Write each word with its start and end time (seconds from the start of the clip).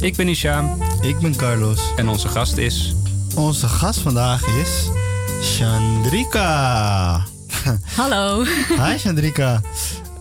Ik 0.00 0.16
ben 0.16 0.28
Isham 0.28 0.82
Ik 1.00 1.18
ben 1.18 1.36
Carlos. 1.36 1.80
en 1.96 2.08
onze 2.08 2.28
gast 2.28 2.56
is 2.56 2.94
Onze 3.36 3.68
gast 3.68 3.98
vandaag 4.00 4.46
is 4.46 4.88
Chandrika. 5.56 7.24
Hallo. 7.96 8.44
Hi 8.68 8.98
Chandrika. 8.98 9.60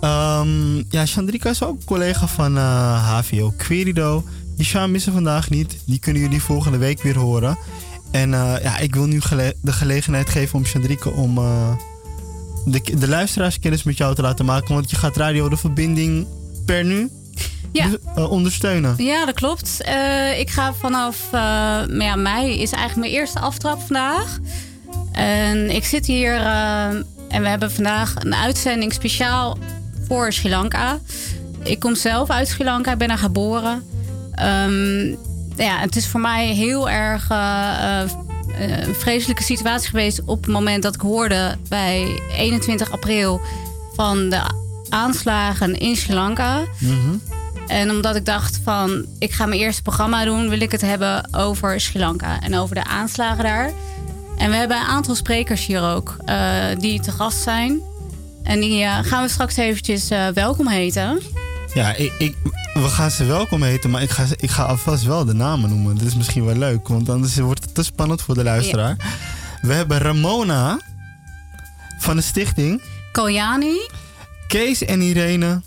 Ehm, 0.02 0.76
ja, 0.90 1.06
Chandrika 1.06 1.50
is 1.50 1.64
ook 1.64 1.84
collega 1.86 2.28
van 2.28 2.58
eh, 2.58 3.18
HVO 3.20 3.54
Querido. 3.58 4.24
Isham 4.58 4.96
is 4.96 5.06
er 5.06 5.12
vandaag 5.14 5.50
niet. 5.50 5.78
Die 5.86 6.00
kunnen 6.00 6.22
jullie 6.22 6.42
volgende 6.42 6.78
week 6.78 7.02
weer 7.02 7.18
horen. 7.18 7.58
En 8.12 8.34
eh, 8.34 8.54
ja, 8.64 8.78
ik 8.78 8.94
wil 8.96 9.06
nu 9.06 9.22
gele- 9.22 9.54
de 9.62 9.72
gelegenheid 9.72 10.30
geven 10.30 10.58
om 10.58 10.66
Chandrika 10.66 11.10
om 11.10 11.38
eh, 11.38 11.72
de, 12.66 12.82
de 12.98 13.08
luisteraars 13.08 13.60
kennis 13.60 13.84
met 13.84 13.98
jou 13.98 14.16
te 14.16 14.22
laten 14.22 14.46
maken. 14.46 14.74
Want 14.74 14.90
je 14.90 14.96
gaat 14.96 15.18
Radio 15.18 15.50
De 15.50 15.58
Verbinding 15.58 16.28
per 16.66 16.84
nu 16.86 17.10
Ja. 17.72 17.88
dus, 17.88 17.98
eh, 18.16 18.32
ondersteunen. 18.32 18.94
Ja, 18.98 19.26
dat 19.26 19.36
klopt. 19.36 19.82
Eh, 19.82 20.40
ik 20.40 20.50
ga 20.50 20.74
vanaf 20.74 21.18
eh, 21.32 21.82
ja, 21.88 22.16
mei 22.16 22.62
is 22.62 22.72
eigenlijk 22.72 22.96
mijn 22.96 23.22
eerste 23.22 23.40
aftrap 23.40 23.82
vandaag. 23.82 24.40
En 25.12 25.70
ik 25.70 25.86
zit 25.86 26.06
hier 26.06 26.36
en 27.28 27.42
we 27.42 27.48
hebben 27.48 27.72
vandaag 27.72 28.16
een 28.16 28.36
uitzending 28.36 28.94
speciaal 28.94 29.58
voor 30.08 30.34
Sri 30.34 30.50
Lanka. 30.50 31.00
Ik 31.64 31.80
kom 31.80 31.96
zelf 31.96 32.30
uit 32.30 32.48
Sri 32.48 32.64
Lanka, 32.64 32.92
ik 32.92 32.98
ben 32.98 33.08
daar 33.08 33.18
geboren. 33.18 33.84
Ehm, 34.32 35.08
ja, 35.56 35.80
het 35.80 35.96
is 35.96 36.08
voor 36.08 36.20
mij 36.20 36.48
heel 36.48 36.90
erg 36.90 37.30
een 38.60 38.96
vreselijke 38.96 39.44
situatie 39.44 39.90
geweest 39.90 40.22
op 40.26 40.42
het 40.44 40.52
moment 40.52 40.84
dat 40.84 40.96
ik 40.96 41.02
hoorde 41.02 41.58
bij 41.70 42.22
21 42.36 42.92
april 42.92 43.42
van 43.96 44.30
de 44.30 44.42
aanslagen 44.90 45.80
in 45.80 45.96
Sri 45.96 46.14
Lanka. 46.14 46.64
En 47.68 47.92
omdat 47.92 48.16
ik 48.16 48.26
dacht 48.26 48.60
van, 48.64 49.06
ik 49.20 49.32
ga 49.32 49.46
mijn 49.46 49.60
eerste 49.60 49.82
programma 49.82 50.26
doen, 50.26 50.50
wil 50.50 50.62
ik 50.62 50.72
het 50.72 50.82
hebben 50.82 51.34
over 51.34 51.80
Sri 51.82 52.00
Lanka 52.00 52.42
en 52.42 52.56
over 52.56 52.76
de 52.76 52.84
aanslagen 52.84 53.44
daar. 53.44 53.72
En 54.38 54.50
we 54.50 54.56
hebben 54.56 54.78
een 54.78 54.86
aantal 54.86 55.16
sprekers 55.16 55.66
hier 55.66 55.82
ook 55.82 56.18
eh, 56.26 56.66
die 56.80 57.00
te 57.00 57.12
gast 57.12 57.42
zijn. 57.42 57.80
En 58.44 58.60
die 58.60 58.84
eh, 58.84 58.98
gaan 59.02 59.24
we 59.24 59.30
straks 59.30 59.56
eventjes 59.56 60.10
eh, 60.10 60.28
welkom 60.28 60.68
heten. 60.68 61.22
Ja, 61.74 61.96
ik, 61.96 62.14
ik, 62.18 62.36
we 62.74 62.88
gaan 62.88 63.12
ze 63.12 63.26
welkom 63.26 63.64
heten, 63.64 63.90
maar 63.90 64.02
ik 64.02 64.10
ga, 64.10 64.26
ik 64.38 64.50
ga 64.50 64.64
alvast 64.64 65.04
wel 65.04 65.26
de 65.26 65.34
namen 65.34 65.70
noemen. 65.70 65.98
Dat 65.98 66.08
is 66.08 66.16
misschien 66.16 66.46
wel 66.46 66.56
leuk, 66.56 66.88
want 66.88 67.10
anders 67.10 67.36
wordt 67.38 67.64
het 67.64 67.76
te 67.76 67.84
spannend 67.84 68.22
voor 68.22 68.36
de 68.36 68.44
luisteraar. 68.44 68.96
We 69.62 69.74
hebben 69.74 69.98
Ramona 69.98 70.80
van 72.00 72.16
de 72.16 72.22
stichting, 72.22 72.82
Koyani. 73.12 73.78
Kees 74.48 74.86
en 74.86 75.02
Irene. 75.02 75.62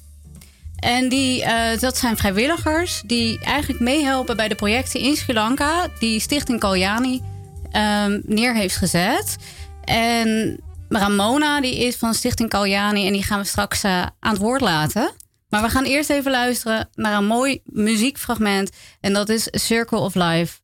En 0.80 1.08
die, 1.08 1.44
eh, 1.44 1.78
dat 1.78 1.96
zijn 1.96 2.16
vrijwilligers 2.16 3.02
die 3.06 3.40
eigenlijk 3.40 3.80
meehelpen 3.80 4.36
bij 4.36 4.48
de 4.48 4.54
projecten 4.54 5.00
in 5.00 5.16
Sri 5.16 5.32
Lanka. 5.32 5.88
Die 5.98 6.20
Stichting 6.20 6.60
Kalyani 6.60 7.22
ehm, 7.70 8.20
neer 8.24 8.54
heeft 8.54 8.76
gezet. 8.76 9.36
En 9.84 10.60
Ramona 10.88 11.60
die 11.60 11.78
is 11.78 11.96
van 11.96 12.14
Stichting 12.14 12.48
Kalyani 12.48 13.06
en 13.06 13.12
die 13.12 13.22
gaan 13.22 13.40
we 13.40 13.46
straks 13.46 13.82
eh, 13.82 14.02
aan 14.20 14.32
het 14.32 14.38
woord 14.38 14.60
laten. 14.60 15.12
Maar 15.48 15.62
we 15.62 15.68
gaan 15.68 15.84
eerst 15.84 16.10
even 16.10 16.30
luisteren 16.30 16.88
naar 16.94 17.16
een 17.16 17.26
mooi 17.26 17.60
muziekfragment. 17.64 18.70
En 19.00 19.12
dat 19.12 19.28
is 19.28 19.48
Circle 19.50 19.98
of 19.98 20.14
Life 20.14 20.58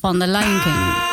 van 0.00 0.18
The 0.18 0.26
Lion 0.26 0.60
King. 0.60 1.08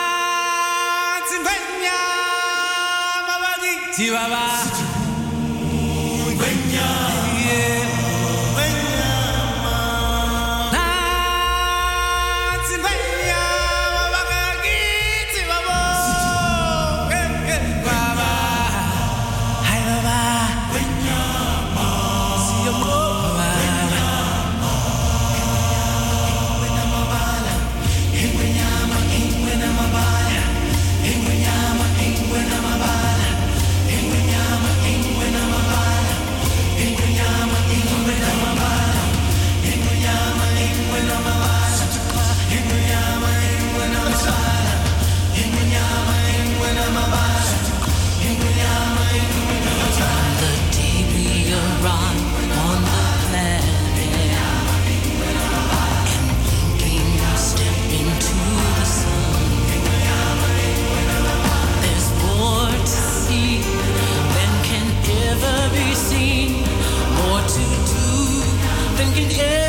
drinking 69.13 69.39
air. 69.39 69.66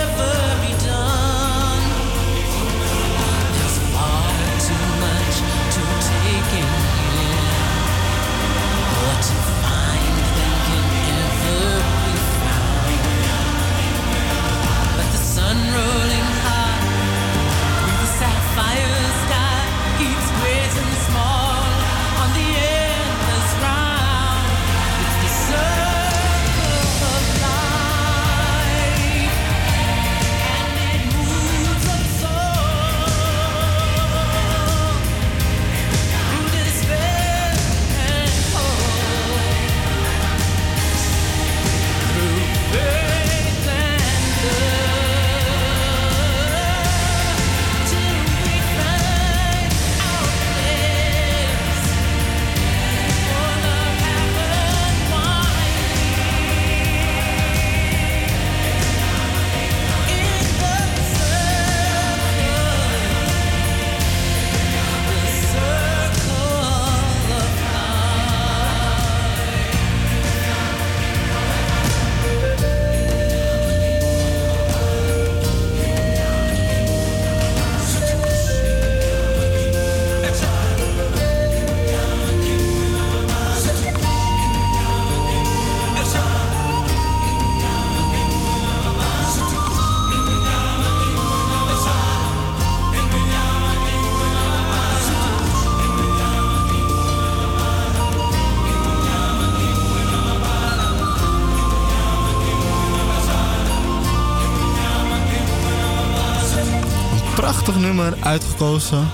Nummer 108.08 108.26
uitgekozen. 108.26 109.10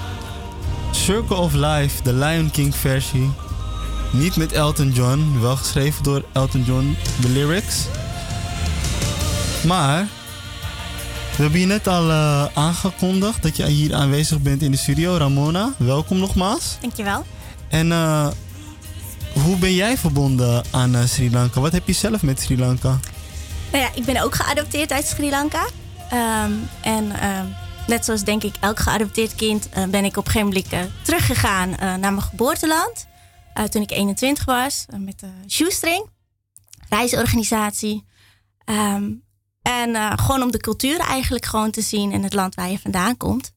Circle 0.91 1.37
of 1.37 1.52
Life, 1.52 2.02
de 2.02 2.12
Lion 2.12 2.50
King 2.50 2.75
versie. 2.75 3.31
Niet 4.11 4.37
met 4.37 4.52
Elton 4.52 4.91
John, 4.91 5.38
wel 5.41 5.56
geschreven 5.56 6.02
door 6.02 6.25
Elton 6.32 6.62
John, 6.62 6.96
de 7.20 7.29
lyrics. 7.29 7.76
Maar 9.67 10.06
we 11.37 11.43
hebben 11.43 11.61
je 11.61 11.67
net 11.67 11.87
al 11.87 12.08
uh, 12.08 12.44
aangekondigd 12.55 13.43
dat 13.43 13.56
je 13.56 13.67
hier 13.67 13.94
aanwezig 13.94 14.41
bent 14.41 14.62
in 14.62 14.70
de 14.70 14.76
studio. 14.76 15.17
Ramona, 15.17 15.73
welkom 15.76 16.19
nogmaals. 16.19 16.76
Dankjewel. 16.81 17.25
En 17.69 17.87
uh, 17.90 18.29
hoe 19.32 19.56
ben 19.56 19.75
jij 19.75 19.99
verbonden 19.99 20.64
aan 20.70 20.94
uh, 20.94 21.05
Sri 21.05 21.31
Lanka? 21.31 21.61
Wat 21.61 21.73
heb 21.73 21.87
je 21.87 21.93
zelf 21.93 22.23
met 22.23 22.40
Sri 22.40 22.58
Lanka? 22.58 22.99
Nou 23.73 23.85
ja, 23.85 23.90
ik 23.94 24.05
ben 24.05 24.23
ook 24.23 24.35
geadopteerd 24.35 24.93
uit 24.93 25.06
Sri 25.06 25.31
Lanka. 25.31 25.67
Um, 26.12 26.69
en 26.82 27.05
uh, 27.05 27.63
net 27.87 28.05
zoals 28.05 28.25
denk 28.25 28.43
ik 28.43 28.55
elk 28.61 28.79
geadopteerd 28.79 29.35
kind 29.35 29.69
ben 29.89 30.05
ik 30.05 30.17
op 30.17 30.27
een 30.27 30.33
gegeven 30.33 30.65
moment 30.73 30.91
teruggegaan 31.03 31.71
naar 31.71 31.99
mijn 31.99 32.23
geboorteland. 32.23 33.07
toen 33.71 33.83
ik 33.83 33.91
21 33.91 34.45
was 34.45 34.87
met 34.99 35.21
de 35.21 35.31
shoestring, 35.49 36.11
reisorganisatie. 36.89 38.05
Um, 38.65 39.23
en 39.63 40.19
gewoon 40.19 40.43
om 40.43 40.51
de 40.51 40.59
cultuur 40.59 40.99
eigenlijk 40.99 41.47
gewoon 41.47 41.71
te 41.71 41.81
zien 41.81 42.13
in 42.13 42.23
het 42.23 42.35
land 42.35 42.55
waar 42.55 42.71
je 42.71 42.79
vandaan 42.79 43.17
komt. 43.17 43.53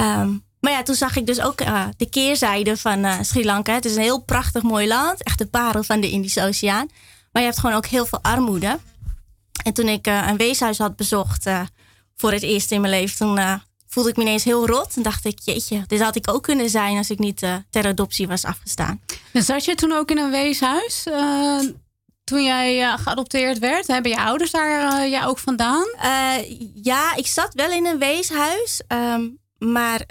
Um, 0.00 0.44
maar 0.60 0.72
ja, 0.72 0.82
toen 0.82 0.94
zag 0.94 1.16
ik 1.16 1.26
dus 1.26 1.40
ook 1.40 1.58
de 1.96 2.08
keerzijde 2.10 2.76
van 2.76 3.24
Sri 3.24 3.44
Lanka. 3.44 3.74
Het 3.74 3.84
is 3.84 3.96
een 3.96 4.02
heel 4.02 4.22
prachtig 4.22 4.62
mooi 4.62 4.88
land. 4.88 5.22
Echt 5.22 5.38
de 5.38 5.46
parel 5.46 5.82
van 5.82 6.00
de 6.00 6.10
Indische 6.10 6.42
Oceaan. 6.42 6.88
Maar 7.32 7.42
je 7.42 7.48
hebt 7.48 7.60
gewoon 7.60 7.76
ook 7.76 7.86
heel 7.86 8.06
veel 8.06 8.22
armoede. 8.22 8.78
En 9.64 9.72
toen 9.72 9.88
ik 9.88 10.06
een 10.06 10.36
weeshuis 10.36 10.78
had 10.78 10.96
bezocht 10.96 11.46
voor 12.22 12.32
het 12.32 12.42
eerst 12.42 12.70
in 12.70 12.80
mijn 12.80 12.92
leven... 12.92 13.16
toen 13.16 13.60
voelde 13.88 14.10
ik 14.10 14.16
me 14.16 14.22
ineens 14.22 14.44
heel 14.44 14.66
rot. 14.66 14.96
En 14.96 15.02
dacht 15.02 15.24
ik, 15.24 15.38
jeetje, 15.44 15.84
dit 15.86 16.00
had 16.00 16.16
ik 16.16 16.30
ook 16.30 16.42
kunnen 16.42 16.70
zijn... 16.70 16.96
als 16.96 17.10
ik 17.10 17.18
niet 17.18 17.38
ter 17.70 17.86
adoptie 17.86 18.28
was 18.28 18.44
afgestaan. 18.44 19.00
En 19.32 19.42
zat 19.42 19.64
je 19.64 19.74
toen 19.74 19.92
ook 19.92 20.10
in 20.10 20.18
een 20.18 20.30
weeshuis? 20.30 21.02
toen 22.24 22.44
jij 22.44 22.80
uh, 22.80 22.98
geadopteerd 22.98 23.58
werd? 23.58 23.86
Hebben 23.86 24.10
je 24.10 24.18
ouders 24.18 24.50
daar 24.50 25.02
uh, 25.02 25.10
jij 25.10 25.26
ook 25.26 25.38
vandaan? 25.38 25.86
Uh, 25.96 26.34
ja, 26.82 27.14
ik 27.16 27.26
zat 27.26 27.54
wel 27.54 27.70
in 27.70 27.86
een 27.86 27.98
weeshuis. 27.98 28.82
Um, 28.88 29.38
maar 29.58 30.06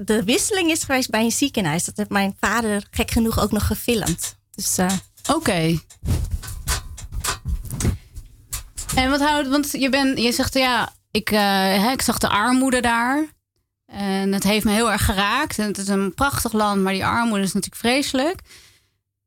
de 0.00 0.22
wisseling 0.24 0.70
is 0.70 0.82
geweest 0.82 1.10
bij 1.10 1.24
een 1.24 1.32
ziekenhuis. 1.32 1.84
Dat 1.84 1.96
heeft 1.96 2.10
mijn 2.10 2.36
vader 2.40 2.86
gek 2.90 3.10
genoeg 3.10 3.40
ook 3.40 3.52
nog 3.52 3.66
gefilmd. 3.66 4.36
Dus, 4.54 4.78
Oké. 4.78 4.98
Okay. 5.32 5.80
En 8.94 9.10
wat 9.10 9.20
houdt, 9.20 9.48
want 9.48 9.70
je, 9.70 9.88
bent, 9.88 10.18
je 10.18 10.32
zegt 10.32 10.54
ja, 10.54 10.92
ik, 11.12 11.28
hè, 11.28 11.90
ik 11.90 12.02
zag 12.02 12.18
de 12.18 12.28
armoede 12.28 12.80
daar. 12.80 13.26
En 13.86 14.32
het 14.32 14.42
heeft 14.42 14.64
me 14.64 14.72
heel 14.72 14.92
erg 14.92 15.04
geraakt. 15.04 15.58
En 15.58 15.66
het 15.66 15.78
is 15.78 15.88
een 15.88 16.14
prachtig 16.14 16.52
land, 16.52 16.82
maar 16.82 16.92
die 16.92 17.04
armoede 17.04 17.44
is 17.44 17.52
natuurlijk 17.52 17.82
vreselijk. 17.82 18.40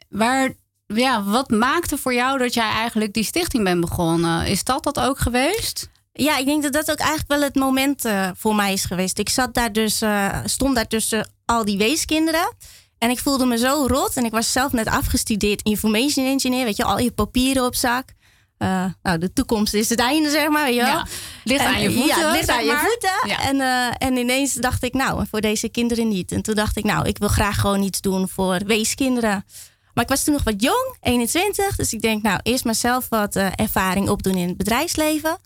Waar 0.09 0.53
ja, 0.87 1.23
wat 1.23 1.49
maakte 1.49 1.97
voor 1.97 2.13
jou 2.13 2.37
dat 2.37 2.53
jij 2.53 2.69
eigenlijk 2.69 3.13
die 3.13 3.23
stichting 3.23 3.63
bent 3.63 3.81
begonnen? 3.81 4.47
Is 4.47 4.63
dat 4.63 4.83
dat 4.83 4.99
ook 4.99 5.19
geweest? 5.19 5.89
Ja, 6.11 6.37
ik 6.37 6.45
denk 6.45 6.63
dat 6.63 6.73
dat 6.73 6.91
ook 6.91 6.97
eigenlijk 6.97 7.29
wel 7.29 7.41
het 7.41 7.55
moment 7.55 8.05
uh, 8.05 8.29
voor 8.35 8.55
mij 8.55 8.73
is 8.73 8.85
geweest. 8.85 9.19
Ik 9.19 9.29
zat 9.29 9.53
daar 9.53 9.71
dus, 9.71 10.01
uh, 10.01 10.39
stond 10.45 10.75
daar 10.75 10.87
tussen 10.87 11.29
al 11.45 11.65
die 11.65 11.77
weeskinderen. 11.77 12.53
En 12.97 13.09
ik 13.09 13.19
voelde 13.19 13.45
me 13.45 13.57
zo 13.57 13.85
rot. 13.87 14.17
En 14.17 14.25
ik 14.25 14.31
was 14.31 14.51
zelf 14.51 14.71
net 14.71 14.87
afgestudeerd 14.87 15.61
information 15.61 16.25
engineer. 16.25 16.65
Weet 16.65 16.77
je, 16.77 16.83
al 16.83 16.99
je 16.99 17.11
papieren 17.11 17.65
op 17.65 17.75
zak. 17.75 18.13
Uh, 18.59 18.85
nou, 19.03 19.17
de 19.17 19.33
toekomst 19.33 19.73
is 19.73 19.89
het 19.89 19.99
einde, 19.99 20.29
zeg 20.29 20.49
maar. 20.49 20.65
Weet 20.65 20.73
je 20.73 20.81
ja, 20.81 21.07
ligt 21.43 21.65
aan 21.65 21.81
je 21.81 21.91
voeten. 21.91 22.19
Ja, 22.19 22.31
ligt 22.31 22.49
aan 22.49 22.65
je 22.65 22.77
voeten. 22.77 23.29
Ja. 23.29 23.41
En, 23.41 23.59
en 23.97 24.17
ineens 24.17 24.53
dacht 24.53 24.83
ik, 24.83 24.93
nou, 24.93 25.25
voor 25.29 25.41
deze 25.41 25.69
kinderen 25.69 26.07
niet. 26.07 26.31
En 26.31 26.41
toen 26.41 26.55
dacht 26.55 26.77
ik, 26.77 26.83
nou, 26.83 27.07
ik 27.07 27.17
wil 27.17 27.27
graag 27.27 27.59
gewoon 27.59 27.81
iets 27.81 28.01
doen 28.01 28.29
voor 28.29 28.59
weeskinderen. 28.65 29.45
Maar 29.93 30.03
ik 30.03 30.09
was 30.09 30.23
toen 30.23 30.33
nog 30.33 30.43
wat 30.43 30.61
jong, 30.61 30.97
21. 31.01 31.75
Dus 31.75 31.93
ik 31.93 32.01
denk, 32.01 32.23
nou, 32.23 32.39
eerst 32.43 32.65
maar 32.65 32.75
zelf 32.75 33.09
wat 33.09 33.35
uh, 33.35 33.47
ervaring 33.55 34.09
opdoen 34.09 34.35
in 34.35 34.47
het 34.47 34.57
bedrijfsleven. 34.57 35.37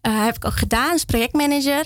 Heb 0.00 0.36
ik 0.36 0.44
ook 0.44 0.56
gedaan 0.56 0.90
als 0.90 1.04
projectmanager. 1.04 1.84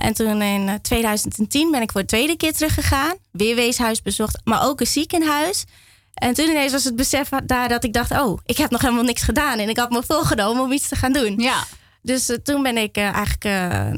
En 0.00 0.14
toen 0.14 0.42
in 0.42 0.78
2010 0.82 1.70
ben 1.70 1.82
ik 1.82 1.92
voor 1.92 2.00
de 2.00 2.06
tweede 2.06 2.36
keer 2.36 2.52
teruggegaan. 2.52 3.16
Weer 3.30 3.54
weeshuis 3.54 4.02
bezocht, 4.02 4.40
maar 4.44 4.66
ook 4.66 4.80
een 4.80 4.86
ziekenhuis. 4.86 5.64
En 6.14 6.34
toen 6.34 6.48
ineens 6.48 6.72
was 6.72 6.84
het 6.84 6.96
besef 6.96 7.28
daar 7.44 7.68
dat 7.68 7.84
ik 7.84 7.92
dacht... 7.92 8.10
oh, 8.10 8.38
ik 8.44 8.56
heb 8.56 8.70
nog 8.70 8.80
helemaal 8.80 9.04
niks 9.04 9.22
gedaan. 9.22 9.58
En 9.58 9.68
ik 9.68 9.76
had 9.78 9.90
me 9.90 10.02
voorgenomen 10.06 10.62
om 10.62 10.72
iets 10.72 10.88
te 10.88 10.96
gaan 10.96 11.12
doen. 11.12 11.38
Ja. 11.38 11.64
Dus 12.02 12.38
toen 12.42 12.62
ben 12.62 12.76
ik 12.76 12.96
eigenlijk 12.96 13.44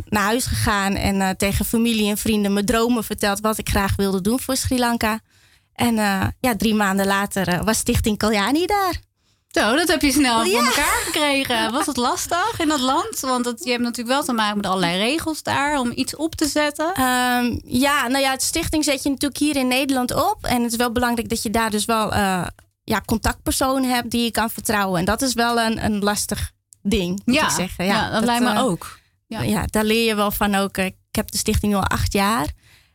naar 0.08 0.22
huis 0.22 0.44
gegaan... 0.46 0.94
en 0.94 1.36
tegen 1.36 1.64
familie 1.64 2.10
en 2.10 2.18
vrienden 2.18 2.52
mijn 2.52 2.66
dromen 2.66 3.04
verteld... 3.04 3.40
wat 3.40 3.58
ik 3.58 3.68
graag 3.68 3.96
wilde 3.96 4.20
doen 4.20 4.40
voor 4.40 4.56
Sri 4.56 4.78
Lanka. 4.78 5.20
En 5.74 5.94
ja, 6.40 6.56
drie 6.56 6.74
maanden 6.74 7.06
later 7.06 7.64
was 7.64 7.78
Stichting 7.78 8.18
Kaljani 8.18 8.66
daar. 8.66 8.94
Zo, 9.60 9.76
dat 9.76 9.88
heb 9.88 10.02
je 10.02 10.12
snel 10.12 10.44
ja. 10.44 10.58
voor 10.58 10.66
elkaar 10.66 11.02
gekregen. 11.04 11.70
Was 11.72 11.86
het 11.86 11.96
lastig 11.96 12.60
in 12.60 12.68
dat 12.68 12.80
land? 12.80 13.20
Want 13.20 13.44
het, 13.44 13.64
je 13.64 13.70
hebt 13.70 13.82
natuurlijk 13.82 14.16
wel 14.16 14.24
te 14.24 14.32
maken 14.32 14.56
met 14.56 14.66
allerlei 14.66 14.96
regels 14.96 15.42
daar 15.42 15.80
om 15.80 15.92
iets 15.94 16.16
op 16.16 16.34
te 16.34 16.46
zetten. 16.46 16.86
Um, 16.86 17.60
ja, 17.64 18.06
nou 18.06 18.18
ja, 18.18 18.30
het 18.30 18.42
stichting 18.42 18.84
zet 18.84 19.02
je 19.02 19.08
natuurlijk 19.08 19.40
hier 19.40 19.56
in 19.56 19.68
Nederland 19.68 20.14
op. 20.14 20.38
En 20.44 20.62
het 20.62 20.72
is 20.72 20.78
wel 20.78 20.92
belangrijk 20.92 21.28
dat 21.28 21.42
je 21.42 21.50
daar 21.50 21.70
dus 21.70 21.84
wel 21.84 22.12
uh, 22.12 22.46
ja, 22.84 23.00
contactpersonen 23.04 23.90
hebt 23.90 24.10
die 24.10 24.22
je 24.22 24.30
kan 24.30 24.50
vertrouwen. 24.50 24.98
En 24.98 25.04
dat 25.04 25.22
is 25.22 25.34
wel 25.34 25.60
een, 25.60 25.84
een 25.84 25.98
lastig 25.98 26.52
ding, 26.82 27.22
moet 27.24 27.34
ja, 27.34 27.44
ik 27.44 27.50
zeggen. 27.50 27.84
Ja, 27.84 27.92
ja 27.92 28.02
dat, 28.02 28.12
dat 28.12 28.24
lijkt 28.24 28.44
me 28.44 28.58
ook. 28.58 28.98
Ja. 29.26 29.42
ja, 29.42 29.64
daar 29.66 29.84
leer 29.84 30.06
je 30.06 30.14
wel 30.14 30.30
van 30.30 30.54
ook. 30.54 30.78
Ik 30.78 30.96
heb 31.10 31.30
de 31.30 31.38
stichting 31.38 31.74
al 31.74 31.84
acht 31.84 32.12
jaar. 32.12 32.46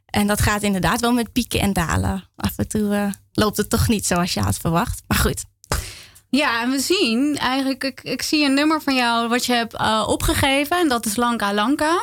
En 0.05 0.27
dat 0.27 0.41
gaat 0.41 0.61
inderdaad 0.61 0.99
wel 1.01 1.13
met 1.13 1.31
pieken 1.31 1.59
en 1.59 1.73
dalen. 1.73 2.29
Af 2.35 2.57
en 2.57 2.67
toe 2.67 2.81
uh, 2.81 3.11
loopt 3.31 3.57
het 3.57 3.69
toch 3.69 3.87
niet 3.87 4.05
zoals 4.05 4.33
je 4.33 4.39
had 4.39 4.57
verwacht. 4.57 5.01
Maar 5.07 5.17
goed. 5.17 5.49
Ja, 6.31 6.61
en 6.61 6.69
we 6.69 6.79
zien 6.79 7.37
eigenlijk, 7.37 7.83
ik, 7.83 8.01
ik 8.03 8.21
zie 8.21 8.45
een 8.45 8.53
nummer 8.53 8.81
van 8.81 8.95
jou 8.95 9.27
wat 9.27 9.45
je 9.45 9.53
hebt 9.53 9.73
uh, 9.73 10.05
opgegeven. 10.07 10.77
En 10.77 10.87
dat 10.87 11.05
is 11.05 11.15
Lanka 11.15 11.53
Lanka. 11.53 11.99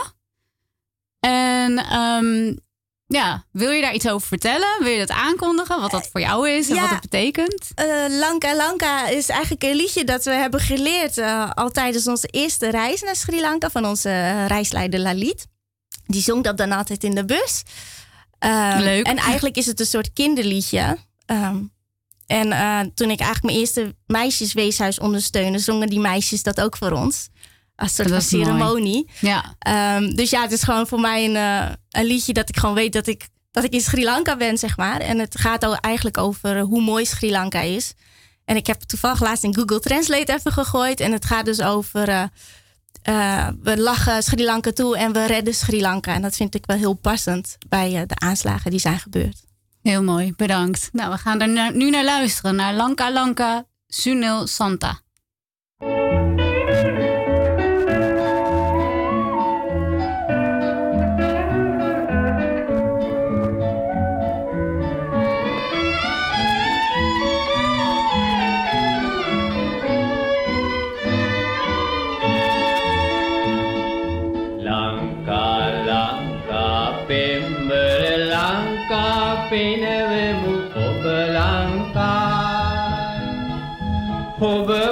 En 1.20 1.94
um, 1.98 2.58
ja, 3.06 3.44
wil 3.52 3.70
je 3.70 3.80
daar 3.80 3.94
iets 3.94 4.08
over 4.08 4.28
vertellen? 4.28 4.76
Wil 4.78 4.92
je 4.92 4.98
dat 4.98 5.16
aankondigen? 5.16 5.80
Wat 5.80 5.90
dat 5.90 6.08
voor 6.12 6.20
jou 6.20 6.50
is 6.50 6.68
en 6.68 6.74
ja, 6.74 6.80
wat 6.80 6.90
het 6.90 7.00
betekent? 7.00 7.66
Uh, 7.80 8.18
Lanka 8.18 8.56
Lanka 8.56 9.06
is 9.06 9.28
eigenlijk 9.28 9.62
een 9.62 9.74
liedje 9.74 10.04
dat 10.04 10.24
we 10.24 10.30
hebben 10.30 10.60
geleerd 10.60 11.18
uh, 11.18 11.50
al 11.50 11.70
tijdens 11.70 12.08
onze 12.08 12.26
eerste 12.26 12.70
reis 12.70 13.02
naar 13.02 13.16
Sri 13.16 13.40
Lanka 13.40 13.70
van 13.70 13.86
onze 13.86 14.44
reisleider 14.46 15.00
Lalit. 15.00 15.46
Die 16.06 16.22
zong 16.22 16.44
dat 16.44 16.56
dan 16.56 16.72
altijd 16.72 17.04
in 17.04 17.14
de 17.14 17.24
bus. 17.24 17.62
Um, 18.38 18.78
Leuk. 18.78 19.06
En 19.06 19.16
eigenlijk 19.16 19.56
is 19.56 19.66
het 19.66 19.80
een 19.80 19.86
soort 19.86 20.12
kinderliedje. 20.12 20.98
Um, 21.26 21.76
en 22.28 22.46
uh, 22.46 22.80
toen 22.94 23.10
ik 23.10 23.20
eigenlijk 23.20 23.42
mijn 23.42 23.56
eerste 23.56 23.94
meisjesweeshuis 24.06 24.98
ondersteunde, 24.98 25.58
zongen 25.58 25.88
die 25.88 26.00
meisjes 26.00 26.42
dat 26.42 26.60
ook 26.60 26.76
voor 26.76 26.90
ons. 26.90 27.28
Als 27.76 27.94
soort 27.94 28.08
van 28.08 28.22
ceremonie. 28.22 29.08
Ja. 29.20 29.56
Um, 29.96 30.14
dus 30.14 30.30
ja, 30.30 30.42
het 30.42 30.52
is 30.52 30.62
gewoon 30.62 30.86
voor 30.86 31.00
mij 31.00 31.24
een, 31.24 31.34
uh, 31.34 31.68
een 31.90 32.04
liedje 32.04 32.32
dat 32.32 32.48
ik 32.48 32.56
gewoon 32.56 32.74
weet 32.74 32.92
dat 32.92 33.06
ik, 33.06 33.28
dat 33.50 33.64
ik 33.64 33.72
in 33.72 33.80
Sri 33.80 34.04
Lanka 34.04 34.36
ben, 34.36 34.58
zeg 34.58 34.76
maar. 34.76 35.00
En 35.00 35.18
het 35.18 35.38
gaat 35.38 35.80
eigenlijk 35.80 36.18
over 36.18 36.60
hoe 36.60 36.82
mooi 36.82 37.04
Sri 37.04 37.30
Lanka 37.30 37.60
is. 37.60 37.94
En 38.44 38.56
ik 38.56 38.66
heb 38.66 38.80
toevallig 38.80 39.20
laatst 39.20 39.44
in 39.44 39.54
Google 39.54 39.80
Translate 39.80 40.32
even 40.32 40.52
gegooid. 40.52 41.00
En 41.00 41.12
het 41.12 41.24
gaat 41.24 41.44
dus 41.44 41.60
over. 41.60 42.08
Uh, 42.08 42.22
uh, 43.08 43.48
we 43.62 43.80
lachen 43.80 44.22
Sri 44.22 44.44
Lanka 44.44 44.72
toe 44.72 44.96
en 44.96 45.12
we 45.12 45.26
redden 45.26 45.54
Sri 45.54 45.80
Lanka. 45.80 46.14
En 46.14 46.22
dat 46.22 46.36
vind 46.36 46.54
ik 46.54 46.66
wel 46.66 46.76
heel 46.76 46.94
passend 46.94 47.56
bij 47.68 47.92
uh, 47.92 48.00
de 48.06 48.16
aanslagen 48.18 48.70
die 48.70 48.80
zijn 48.80 48.98
gebeurd. 48.98 49.46
Heel 49.82 50.02
mooi, 50.02 50.32
bedankt. 50.36 50.88
Nou, 50.92 51.10
we 51.10 51.18
gaan 51.18 51.40
er 51.40 51.76
nu 51.76 51.90
naar 51.90 52.04
luisteren, 52.04 52.56
naar 52.56 52.74
Lanka 52.74 53.12
Lanka 53.12 53.64
Sunil 53.86 54.46
Santa. 54.46 55.00
hover 84.38 84.87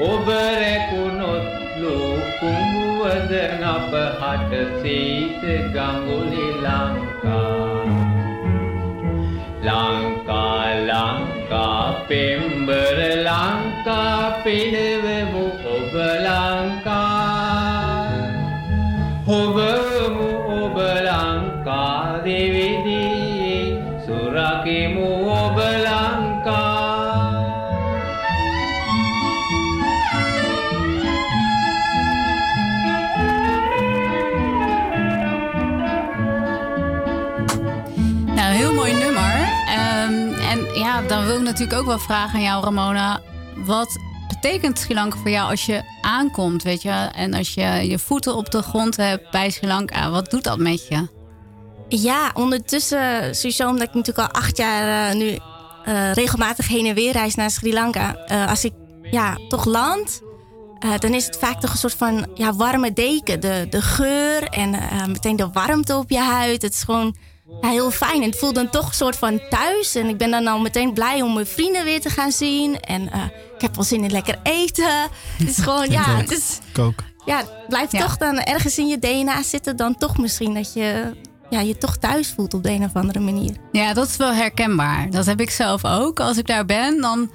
ඔබ 0.00 0.26
රැකුණොත් 0.60 1.46
ලෝ 1.76 2.14
කුඹුවද 2.40 3.32
නබ 3.60 3.92
හට 4.20 4.52
සීත 4.80 5.42
ගඟුලි 5.74 6.48
Lanka. 6.64 6.99
Wil 41.30 41.38
ik 41.38 41.44
natuurlijk 41.44 41.78
ook 41.78 41.86
wel 41.86 41.98
vragen 41.98 42.34
aan 42.34 42.44
jou, 42.44 42.64
Ramona. 42.64 43.20
Wat 43.56 43.98
betekent 44.28 44.78
Sri 44.78 44.94
Lanka 44.94 45.18
voor 45.18 45.30
jou 45.30 45.50
als 45.50 45.66
je 45.66 45.82
aankomt, 46.02 46.62
weet 46.62 46.82
je? 46.82 46.90
En 47.14 47.34
als 47.34 47.54
je 47.54 47.62
je 47.62 47.98
voeten 47.98 48.36
op 48.36 48.50
de 48.50 48.62
grond 48.62 48.96
hebt 48.96 49.30
bij 49.30 49.50
Sri 49.50 49.66
Lanka, 49.66 50.10
wat 50.10 50.30
doet 50.30 50.44
dat 50.44 50.58
met 50.58 50.88
je? 50.88 51.08
Ja, 51.88 52.30
ondertussen, 52.34 53.34
sowieso 53.34 53.68
omdat 53.68 53.88
ik 53.88 53.94
natuurlijk 53.94 54.28
al 54.28 54.40
acht 54.40 54.56
jaar 54.56 55.10
eh, 55.10 55.16
nu 55.16 55.38
eh, 55.84 56.12
regelmatig 56.12 56.68
heen 56.68 56.86
en 56.86 56.94
weer 56.94 57.12
reis 57.12 57.34
naar 57.34 57.50
Sri 57.50 57.72
Lanka. 57.72 58.14
Eh, 58.14 58.48
als 58.48 58.64
ik 58.64 58.72
ja, 59.02 59.38
toch 59.48 59.64
land, 59.64 60.22
dan 60.98 61.14
is 61.14 61.26
het 61.26 61.36
vaak 61.38 61.60
toch 61.60 61.70
een 61.70 61.78
soort 61.78 61.94
van 61.94 62.26
ja, 62.34 62.54
warme 62.54 62.92
deken. 62.92 63.40
De, 63.40 63.66
de 63.70 63.82
geur 63.82 64.42
en 64.42 64.70
meteen 65.06 65.36
de 65.36 65.50
warmte 65.52 65.96
op 65.96 66.10
je 66.10 66.18
huid. 66.18 66.62
Het 66.62 66.72
is 66.72 66.82
gewoon 66.82 67.16
ja, 67.60 67.68
heel 67.68 67.90
fijn. 67.90 68.22
En 68.22 68.28
het 68.30 68.38
voelt 68.38 68.54
dan 68.54 68.70
toch 68.70 68.86
een 68.88 68.94
soort 68.94 69.16
van 69.16 69.40
thuis. 69.50 69.94
En 69.94 70.08
ik 70.08 70.16
ben 70.16 70.30
dan 70.30 70.46
al 70.46 70.58
meteen 70.58 70.92
blij 70.92 71.22
om 71.22 71.34
mijn 71.34 71.46
vrienden 71.46 71.84
weer 71.84 72.00
te 72.00 72.10
gaan 72.10 72.32
zien. 72.32 72.80
En 72.80 73.12
eh, 73.12 73.22
ik 73.54 73.60
heb 73.60 73.74
wel 73.74 73.84
zin 73.84 74.04
in 74.04 74.10
lekker 74.10 74.38
eten. 74.42 75.08
Het 75.38 75.48
is 75.48 75.56
gewoon, 75.58 75.90
ja, 75.98 76.04
het 76.16 76.30
is 76.30 76.58
Ik 76.72 76.78
ook. 76.78 77.02
ja, 77.24 77.36
het 77.36 77.50
blijft 77.68 77.92
Ja. 77.92 78.00
toch 78.00 78.16
dan 78.16 78.38
ergens 78.38 78.78
in 78.78 78.86
je 78.88 78.98
DNA 78.98 79.42
zitten, 79.42 79.76
dan 79.76 79.96
toch 79.96 80.18
misschien 80.18 80.54
dat 80.54 80.72
je 80.72 81.12
ja, 81.50 81.60
je 81.60 81.78
toch 81.78 81.96
thuis 81.96 82.32
voelt 82.36 82.54
op 82.54 82.62
de 82.62 82.70
een 82.70 82.84
of 82.84 82.94
andere 82.94 83.20
manier. 83.20 83.54
Ja, 83.72 83.92
dat 83.92 84.08
is 84.08 84.16
wel 84.16 84.32
herkenbaar. 84.32 85.10
Dat 85.10 85.26
heb 85.26 85.40
ik 85.40 85.50
zelf 85.50 85.84
ook. 85.84 86.20
Als 86.20 86.36
ik 86.36 86.46
daar 86.46 86.64
ben, 86.66 87.00
dan, 87.00 87.30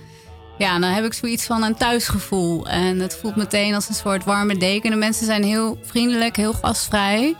ja, 0.57 0.79
dan 0.79 0.89
heb 0.89 1.05
ik 1.05 1.13
zoiets 1.13 1.45
van 1.45 1.63
een 1.63 1.75
thuisgevoel. 1.75 2.67
En 2.67 3.00
het 3.00 3.15
voelt 3.22 3.36
meteen 3.36 3.74
als 3.75 3.89
een 3.89 3.95
soort 3.95 4.24
warme 4.24 4.57
deken. 4.57 4.89
De 4.91 4.98
mensen 4.98 5.25
zijn 5.25 5.43
heel 5.43 5.77
vriendelijk, 5.84 6.36
heel 6.36 6.53
gastvrij. 6.53 7.36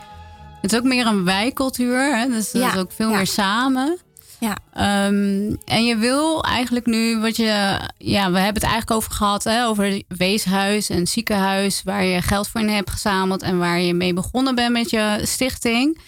Het 0.66 0.74
is 0.74 0.80
ook 0.80 0.86
meer 0.86 1.06
een 1.08 1.24
wijkcultuur, 1.24 2.18
hè? 2.18 2.28
dus 2.28 2.52
dat 2.52 2.62
Ja, 2.62 2.74
is 2.74 2.80
ook 2.80 2.92
veel 2.92 3.10
ja. 3.10 3.16
meer 3.16 3.28
samen. 3.28 3.98
Ja. 4.40 4.58
Ehm, 4.74 5.56
en 5.66 5.86
je 5.86 5.96
wil 5.98 6.44
eigenlijk 6.44 6.86
nu, 6.86 7.20
wat 7.20 7.36
je, 7.36 7.80
ja, 7.98 8.32
we 8.32 8.38
hebben 8.38 8.54
het 8.62 8.64
eigenlijk 8.64 8.92
over 8.92 9.12
gehad, 9.12 9.44
hè, 9.44 9.66
over 9.66 10.02
weeshuis 10.08 10.90
en 10.90 11.08
ziekenhuis, 11.08 11.82
waar 11.84 12.04
je 12.06 12.22
geld 12.22 12.48
voor 12.48 12.62
in 12.62 12.70
hebt 12.70 12.90
gezameld 12.90 13.42
en 13.42 13.58
waar 13.58 13.80
je 13.80 13.94
mee 13.94 14.14
begonnen 14.14 14.56
bent 14.56 14.72
met 14.72 14.90
je 14.90 15.20
stichting. 15.24 16.02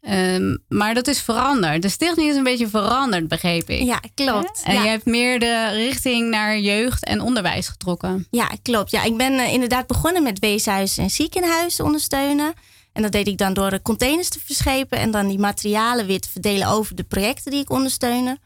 Ehm, 0.00 0.56
maar 0.68 0.94
dat 0.94 1.06
is 1.06 1.20
veranderd. 1.20 1.82
De 1.82 1.88
stichting 1.88 2.30
is 2.30 2.36
een 2.36 2.42
beetje 2.42 2.68
veranderd, 2.68 3.28
begreep 3.28 3.68
ik. 3.68 3.82
Ja, 3.82 4.00
klopt. 4.14 4.62
En 4.64 4.74
ja. 4.74 4.82
je 4.82 4.88
hebt 4.88 5.04
meer 5.06 5.38
de 5.40 5.68
richting 5.72 6.30
naar 6.30 6.58
jeugd 6.58 7.04
en 7.04 7.20
onderwijs 7.20 7.68
getrokken. 7.68 8.26
ja, 8.30 8.50
klopt. 8.62 8.90
Ja, 8.90 9.02
ik 9.02 9.16
ben 9.16 9.32
eh, 9.32 9.52
inderdaad 9.52 9.86
begonnen 9.86 10.22
met 10.22 10.38
weeshuis 10.38 10.98
en 10.98 11.10
ziekenhuis 11.10 11.80
ondersteunen. 11.80 12.52
En 12.92 13.02
dat 13.02 13.12
deed 13.12 13.28
ik 13.28 13.38
dan 13.38 13.52
door 13.54 13.70
de 13.70 13.82
containers 13.82 14.28
te 14.28 14.40
verschepen 14.44 14.98
en 14.98 15.10
dan 15.10 15.28
die 15.28 15.38
materialen 15.38 16.06
weer 16.06 16.20
te 16.20 16.28
verdelen 16.30 16.68
over 16.68 16.94
de 16.96 17.02
projecten 17.04 17.50
die 17.50 17.60
ik 17.60 17.70
ondersteunde. 17.70 18.38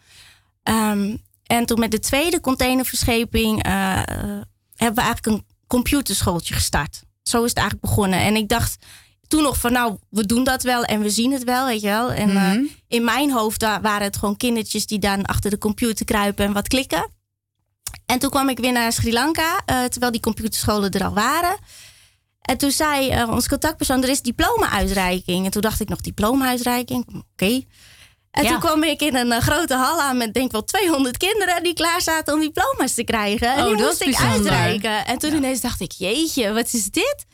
Ehm, 0.62 1.16
en 1.46 1.66
toen 1.66 1.78
met 1.80 1.90
de 1.90 1.98
tweede 2.00 2.40
containerverscheping 2.40 3.62
eh, 3.62 3.72
hebben 4.74 4.94
we 4.94 5.00
eigenlijk 5.10 5.26
een 5.26 5.44
computerschooltje 5.66 6.54
gestart. 6.54 7.02
Zo 7.22 7.42
is 7.42 7.48
het 7.48 7.58
eigenlijk 7.58 7.88
begonnen. 7.88 8.18
En 8.20 8.36
ik 8.36 8.48
dacht 8.48 8.76
toen 9.28 9.42
nog 9.42 9.56
van 9.60 9.72
nou, 9.72 9.96
we 10.10 10.26
doen 10.26 10.44
dat 10.44 10.62
wel 10.62 10.84
en 10.84 11.00
we 11.00 11.10
zien 11.10 11.32
het 11.32 11.44
wel, 11.44 11.66
weet 11.66 11.80
je 11.80 11.86
wel. 11.86 12.12
En 12.12 12.28
eh, 12.30 12.34
Mhm. 12.52 12.62
in 12.88 13.04
mijn 13.04 13.32
hoofd 13.32 13.62
wa- 13.62 13.80
waren 13.80 14.02
het 14.06 14.16
gewoon 14.16 14.36
kindertjes 14.36 14.86
die 14.86 14.98
dan 14.98 15.24
achter 15.24 15.50
de 15.50 15.58
computer 15.58 16.04
kruipen 16.04 16.44
en 16.44 16.52
wat 16.52 16.68
klikken. 16.68 17.10
En 18.06 18.18
toen 18.18 18.30
kwam 18.30 18.48
ik 18.48 18.58
weer 18.58 18.72
naar 18.72 18.92
Sri 18.92 19.12
Lanka, 19.12 19.62
eh, 19.66 19.84
terwijl 19.84 20.12
die 20.12 20.20
computerscholen 20.20 20.90
er 20.90 21.04
al 21.04 21.14
waren. 21.14 21.56
En 22.46 22.56
toen 22.58 22.70
zei 22.70 23.08
eh, 23.10 23.30
ons 23.30 23.48
contactpersoon, 23.48 24.02
er 24.02 24.08
is 24.08 24.20
diploma-uitreiking. 24.22 25.44
En 25.44 25.50
toen 25.50 25.62
dacht 25.62 25.80
ik 25.80 25.88
nog, 25.88 26.00
diploma-uitreiking? 26.00 27.06
Oké. 27.32 27.60
En 28.30 28.42
Ja. 28.44 28.50
toen 28.50 28.60
kwam 28.60 28.82
ik 28.82 29.00
in 29.02 29.16
een 29.16 29.32
eh, 29.32 29.40
grote 29.40 29.74
hal 29.74 30.00
aan 30.02 30.16
met 30.16 30.34
denk 30.34 30.52
wel 30.52 30.64
200 30.64 31.16
kinderen 31.16 31.62
die 31.62 31.74
klaar 31.74 32.00
zaten 32.00 32.34
om 32.34 32.40
diploma's 32.40 32.94
te 32.94 33.04
krijgen. 33.04 33.54
En 33.54 33.62
Oh, 33.62 33.68
die 33.68 33.76
dat 33.76 33.86
moest 33.86 34.00
ik 34.00 34.06
bijzonder. 34.06 34.52
uitreiken. 34.52 35.06
En 35.06 35.18
toen 35.18 35.34
ineens 35.34 35.60
dacht 35.60 35.80
ik, 35.80 35.92
jeetje, 35.92 36.52
wat 36.52 36.72
is 36.72 36.84
dit? 36.90 37.24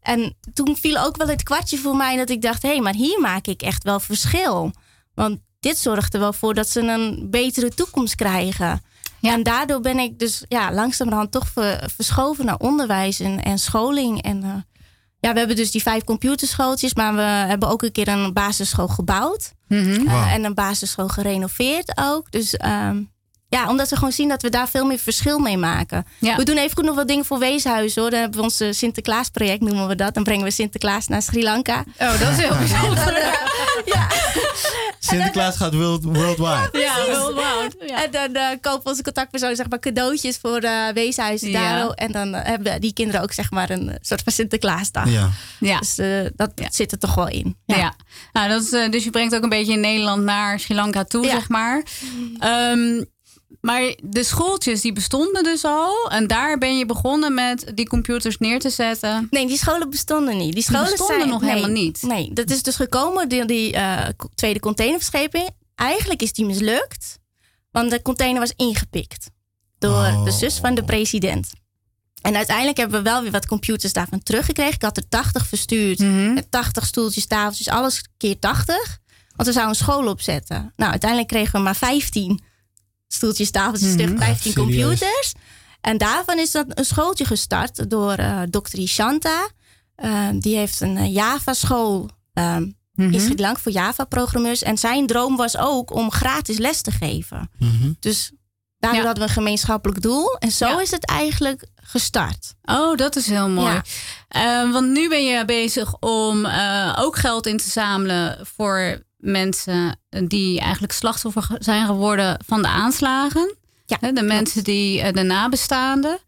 En 0.00 0.36
toen 0.54 0.76
viel 0.76 0.96
ook 0.98 1.16
wel 1.16 1.28
het 1.28 1.42
kwartje 1.42 1.78
voor 1.78 1.96
mij 1.96 2.16
dat 2.16 2.30
ik 2.30 2.42
dacht, 2.42 2.62
hé, 2.62 2.68
hey, 2.68 2.80
maar 2.80 2.94
hier 2.94 3.20
maak 3.20 3.46
ik 3.46 3.62
echt 3.62 3.82
wel 3.84 4.00
verschil. 4.00 4.72
Want 5.14 5.38
dit 5.60 5.78
zorgt 5.78 6.14
er 6.14 6.20
wel 6.20 6.32
voor 6.32 6.54
dat 6.54 6.68
ze 6.68 6.80
een 6.80 7.26
betere 7.30 7.68
toekomst 7.74 8.14
krijgen. 8.14 8.82
Ja. 9.20 9.32
En 9.32 9.42
daardoor 9.42 9.80
ben 9.80 9.98
ik 9.98 10.18
dus 10.18 10.44
ja, 10.48 10.72
langzamerhand 10.72 11.32
toch 11.32 11.48
ver- 11.48 11.90
verschoven 11.96 12.44
naar 12.44 12.56
onderwijs 12.58 13.20
en, 13.20 13.42
en 13.42 13.58
scholing. 13.58 14.22
En 14.22 14.42
eh, 14.42 14.50
ja, 15.20 15.32
we 15.32 15.38
hebben 15.38 15.56
dus 15.56 15.70
die 15.70 15.82
vijf 15.82 16.04
computerschooltjes, 16.04 16.94
maar 16.94 17.14
we 17.14 17.20
hebben 17.22 17.68
ook 17.68 17.82
een 17.82 17.92
keer 17.92 18.08
een 18.08 18.32
basisschool 18.32 18.88
gebouwd. 18.88 19.52
Mhm. 19.68 20.06
Eh, 20.08 20.32
en 20.32 20.44
een 20.44 20.54
basisschool 20.54 21.08
gerenoveerd 21.08 21.92
ook. 22.00 22.30
Dus 22.30 22.56
ehm, 22.56 23.02
ja, 23.48 23.68
omdat 23.68 23.88
we 23.88 23.96
gewoon 23.96 24.12
zien 24.12 24.28
dat 24.28 24.42
we 24.42 24.48
daar 24.50 24.68
veel 24.68 24.84
meer 24.86 24.98
verschil 24.98 25.38
mee 25.38 25.56
maken. 25.58 26.06
Ja. 26.18 26.36
We 26.36 26.44
doen 26.44 26.56
even 26.56 26.76
goed 26.76 26.84
nog 26.84 26.94
wat 26.94 27.08
dingen 27.08 27.24
voor 27.24 27.38
weeshuizen 27.38 28.00
hoor. 28.02 28.10
Dan 28.10 28.20
hebben 28.20 28.38
we 28.38 28.44
ons 28.44 28.60
eh, 28.60 28.72
Sinterklaasproject, 28.72 29.60
noemen 29.60 29.88
we 29.88 29.94
dat. 29.94 30.14
Dan 30.14 30.22
brengen 30.22 30.44
we 30.44 30.50
Sinterklaas 30.50 31.06
naar 31.08 31.22
Sri 31.22 31.42
Lanka. 31.42 31.84
Oh, 31.98 32.20
dat 32.20 32.28
is 32.30 32.36
heel 32.36 32.56
bijzonder. 32.66 33.46
Sinterklaas 35.08 35.56
gaat 35.56 35.74
world, 35.74 36.04
worldwide. 36.04 36.68
Ja. 36.72 36.96
Ja. 37.86 38.04
En 38.04 38.10
dan 38.10 38.34
eh, 38.34 38.48
kopen 38.60 38.90
onze 38.90 39.02
contactpersoon 39.02 39.56
zeg 39.56 39.68
maar 39.68 39.78
cadeautjes 39.78 40.36
voor 40.38 40.60
de 40.60 40.90
weeshuizen 40.94 41.50
Ja. 41.50 41.60
daar. 41.76 41.90
En 41.90 42.12
dan 42.12 42.34
eh, 42.34 42.44
hebben 42.46 42.80
die 42.80 42.92
kinderen 42.92 43.22
ook 43.22 43.32
zeg 43.32 43.50
maar 43.50 43.70
een 43.70 43.98
soort 44.00 44.22
van 44.22 44.32
Sinterklaasdag. 44.32 45.10
Ja. 45.10 45.30
Ja. 45.60 45.78
Dus 45.78 45.98
eh, 45.98 46.26
dat 46.36 46.50
Ja. 46.54 46.66
zit 46.70 46.92
er 46.92 46.98
toch 46.98 47.14
wel 47.14 47.28
in. 47.28 47.56
Ja. 47.66 47.94
Nou, 48.32 48.48
dat 48.48 48.62
is, 48.62 48.70
dus 48.90 49.04
je 49.04 49.10
brengt 49.10 49.34
ook 49.34 49.42
een 49.42 49.48
beetje 49.48 49.72
in 49.72 49.80
Nederland 49.80 50.22
naar 50.24 50.60
Sri 50.60 50.74
Lanka 50.74 51.04
toe, 51.04 51.24
Ja. 51.24 51.30
zeg 51.30 51.48
maar. 51.48 51.82
Ehm, 52.38 53.04
maar 53.60 53.94
de 54.02 54.24
schooltjes 54.24 54.80
die 54.80 54.92
bestonden 54.92 55.42
dus 55.44 55.64
al. 55.64 56.10
En 56.10 56.26
daar 56.26 56.58
ben 56.58 56.78
je 56.78 56.86
begonnen 56.86 57.34
met 57.34 57.72
die 57.74 57.88
computers 57.88 58.38
neer 58.38 58.58
te 58.58 58.70
zetten. 58.70 59.26
Nee, 59.30 59.46
die 59.46 59.58
scholen 59.58 59.90
bestonden 59.90 60.36
niet. 60.36 60.54
Die 60.54 60.62
scholen 60.62 60.90
bestonden 60.90 61.16
zijn, 61.16 61.28
nog 61.28 61.40
nee, 61.40 61.50
helemaal 61.50 61.70
niet? 61.70 62.02
Nee, 62.02 62.32
dat 62.32 62.50
is 62.50 62.62
dus 62.62 62.76
gekomen 62.76 63.28
door 63.28 63.46
die 63.46 63.72
eh, 63.72 64.08
tweede 64.34 64.60
containerverscheping. 64.60 65.48
Eigenlijk 65.74 66.22
is 66.22 66.32
die 66.32 66.44
mislukt, 66.44 67.18
want 67.70 67.90
de 67.90 68.02
container 68.02 68.40
was 68.40 68.52
ingepikt 68.56 69.30
door 69.78 69.92
Oh. 69.92 70.24
de 70.24 70.30
zus 70.30 70.56
van 70.58 70.74
de 70.74 70.84
president. 70.84 71.50
En 72.22 72.36
uiteindelijk 72.36 72.76
hebben 72.76 72.96
we 73.02 73.10
wel 73.10 73.22
weer 73.22 73.30
wat 73.30 73.46
computers 73.46 73.92
daarvan 73.92 74.22
teruggekregen. 74.22 74.74
Ik 74.74 74.82
had 74.82 74.96
er 74.96 75.08
80 75.08 75.46
verstuurd. 75.46 75.98
Mhm. 75.98 76.32
Met 76.34 76.50
80 76.50 76.86
stoeltjes, 76.86 77.26
tafeltjes, 77.26 77.68
alles 77.68 78.02
keer 78.16 78.38
80. 78.38 78.98
Want 79.36 79.48
we 79.48 79.54
zouden 79.54 79.68
een 79.68 79.84
school 79.84 80.08
opzetten. 80.08 80.72
Nou, 80.76 80.90
uiteindelijk 80.90 81.30
kregen 81.30 81.52
we 81.52 81.58
maar 81.58 81.76
15 81.76 82.40
stoeltjes, 83.08 83.50
tafeltjes, 83.50 83.92
terug, 83.96 84.18
15 84.18 84.28
Ah, 84.28 84.36
serieus? 84.36 84.54
computers. 84.54 85.32
En 85.80 85.98
daarvan 85.98 86.38
is 86.38 86.50
dat 86.50 86.66
een 86.68 86.84
schooltje 86.84 87.24
gestart 87.24 87.90
door 87.90 88.12
eh 88.12 88.40
Dr. 88.42 88.78
Ishanta. 88.78 89.48
Eh, 89.94 90.28
die 90.38 90.56
heeft 90.56 90.80
een 90.80 90.96
eh, 90.96 91.12
Java-school 91.14 92.08
ehm 92.32 92.66
in 92.94 93.20
Sri 93.20 93.36
Lanka 93.36 93.60
voor 93.60 93.72
Java-programmeurs. 93.72 94.62
En 94.62 94.78
zijn 94.78 95.06
droom 95.06 95.36
was 95.36 95.56
ook 95.56 95.94
om 95.94 96.10
gratis 96.10 96.58
les 96.58 96.80
te 96.80 96.90
geven. 96.90 97.50
Mhm. 97.58 97.92
Dus 98.00 98.32
daardoor 98.78 99.00
Ja. 99.00 99.06
hadden 99.06 99.22
we 99.24 99.28
een 99.28 99.36
gemeenschappelijk 99.36 100.02
doel. 100.02 100.36
En 100.38 100.50
zo 100.52 100.66
Ja. 100.68 100.80
is 100.80 100.90
het 100.90 101.04
eigenlijk 101.06 101.66
gestart. 101.82 102.54
Oh, 102.64 102.96
dat 102.96 103.16
is 103.16 103.26
heel 103.26 103.48
mooi. 103.48 103.72
Ja. 103.72 103.82
Eh, 104.64 104.72
want 104.72 104.88
nu 104.88 105.08
ben 105.08 105.24
je 105.24 105.44
bezig 105.44 105.94
om 106.00 106.44
eh, 106.44 106.96
ook 106.98 107.16
geld 107.16 107.46
in 107.46 107.56
te 107.56 107.70
zamelen 107.70 108.46
voor 108.56 109.02
mensen 109.18 110.00
die 110.26 110.60
eigenlijk 110.60 110.92
slachtoffer 110.92 111.46
zijn 111.58 111.86
geworden 111.86 112.38
van 112.46 112.62
de 112.62 112.68
aanslagen. 112.68 113.56
Ja, 113.86 114.12
de 114.12 114.22
mensen 114.22 114.64
die 114.64 115.00
eh, 115.00 115.12
de 115.12 115.22
nabestaanden. 115.22 116.18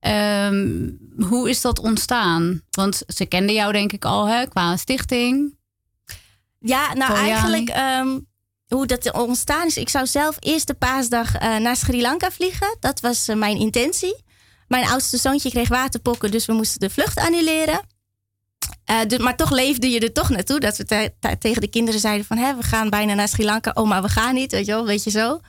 Ehm, 0.00 0.90
hoe 1.28 1.50
is 1.50 1.60
dat 1.60 1.78
ontstaan? 1.78 2.62
Want 2.70 3.02
ze 3.06 3.26
kenden 3.26 3.54
jou 3.54 3.72
denk 3.72 3.92
ik 3.92 4.04
al 4.04 4.28
hè, 4.28 4.46
qua 4.46 4.76
stichting. 4.76 5.56
Ja, 6.58 6.94
nou 6.94 7.14
eigenlijk 7.14 7.68
ehm, 7.68 8.18
hoe 8.68 8.86
dat 8.86 9.12
ontstaan 9.12 9.66
is. 9.66 9.76
Ik 9.76 9.88
zou 9.88 10.06
zelf 10.06 10.36
eerste 10.40 10.74
paasdag 10.74 11.34
eh, 11.34 11.56
naar 11.56 11.76
Sri 11.76 12.00
Lanka 12.00 12.30
vliegen. 12.30 12.76
Dat 12.80 13.00
was 13.00 13.28
eh, 13.28 13.36
mijn 13.36 13.56
intentie. 13.56 14.24
Mijn 14.68 14.86
oudste 14.86 15.16
zoontje 15.16 15.50
kreeg 15.50 15.68
waterpokken, 15.68 16.30
dus 16.30 16.46
we 16.46 16.52
moesten 16.52 16.80
de 16.80 16.90
vlucht 16.90 17.18
annuleren. 17.18 17.80
Eh, 18.84 19.00
dus, 19.06 19.18
maar 19.18 19.36
toch 19.36 19.50
leefde 19.50 19.90
je 19.90 20.00
er 20.00 20.12
toch 20.12 20.28
naartoe. 20.28 20.60
Dat 20.60 20.76
we 20.76 20.84
te- 20.84 21.12
te- 21.20 21.38
tegen 21.38 21.60
de 21.60 21.68
kinderen 21.68 22.00
zeiden 22.00 22.26
van... 22.26 22.36
Hè, 22.36 22.56
we 22.56 22.62
gaan 22.62 22.90
bijna 22.90 23.14
naar 23.14 23.28
Sri 23.28 23.44
Lanka. 23.44 23.70
Oh, 23.74 23.88
maar 23.88 24.02
we 24.02 24.08
gaan 24.08 24.34
niet, 24.34 24.52
weet 24.52 24.66
je 24.66 24.72
wel, 24.72 24.84
weet 24.86 25.04
je 25.04 25.10
zo. 25.10 25.40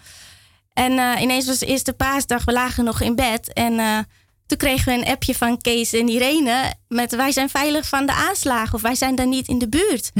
En 0.73 0.99
eh, 0.99 1.21
ineens 1.21 1.45
was 1.45 1.57
de 1.57 1.65
eerste 1.65 1.93
paasdag, 1.93 2.45
we 2.45 2.51
lagen 2.51 2.83
nog 2.83 3.01
in 3.01 3.15
bed. 3.15 3.53
En 3.53 3.79
eh, 3.79 3.97
toen 4.45 4.57
kregen 4.57 4.93
we 4.93 4.99
een 4.99 5.11
appje 5.11 5.35
van 5.35 5.57
Kees 5.61 5.93
en 5.93 6.07
Irene... 6.09 6.73
met 6.87 7.15
wij 7.15 7.31
zijn 7.31 7.49
veilig 7.49 7.87
van 7.87 8.05
de 8.05 8.13
aanslagen. 8.13 8.73
Of 8.73 8.81
wij 8.81 8.95
zijn 8.95 9.15
daar 9.15 9.27
niet 9.27 9.47
in 9.47 9.57
de 9.59 9.69
buurt. 9.69 10.11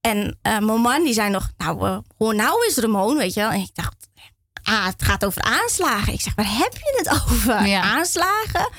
En 0.00 0.38
eh, 0.42 0.58
mijn 0.58 0.80
man 0.80 1.04
die 1.04 1.12
zei 1.14 1.30
nog, 1.30 1.50
nou, 1.56 2.02
hoor 2.18 2.34
nou 2.34 2.64
eens 2.64 2.76
Ramon, 2.76 3.16
weet 3.16 3.34
je 3.34 3.40
wel. 3.40 3.50
En 3.50 3.60
ik 3.60 3.74
dacht, 3.74 4.08
ah, 4.62 4.86
het 4.86 5.02
gaat 5.02 5.24
over 5.24 5.42
aanslagen. 5.42 6.12
Ik 6.12 6.20
zeg, 6.20 6.34
waar 6.34 6.56
heb 6.58 6.72
je 6.72 6.94
het 6.96 7.08
over? 7.30 7.66
Ja. 7.66 7.80
Aanslagen? 7.82 8.70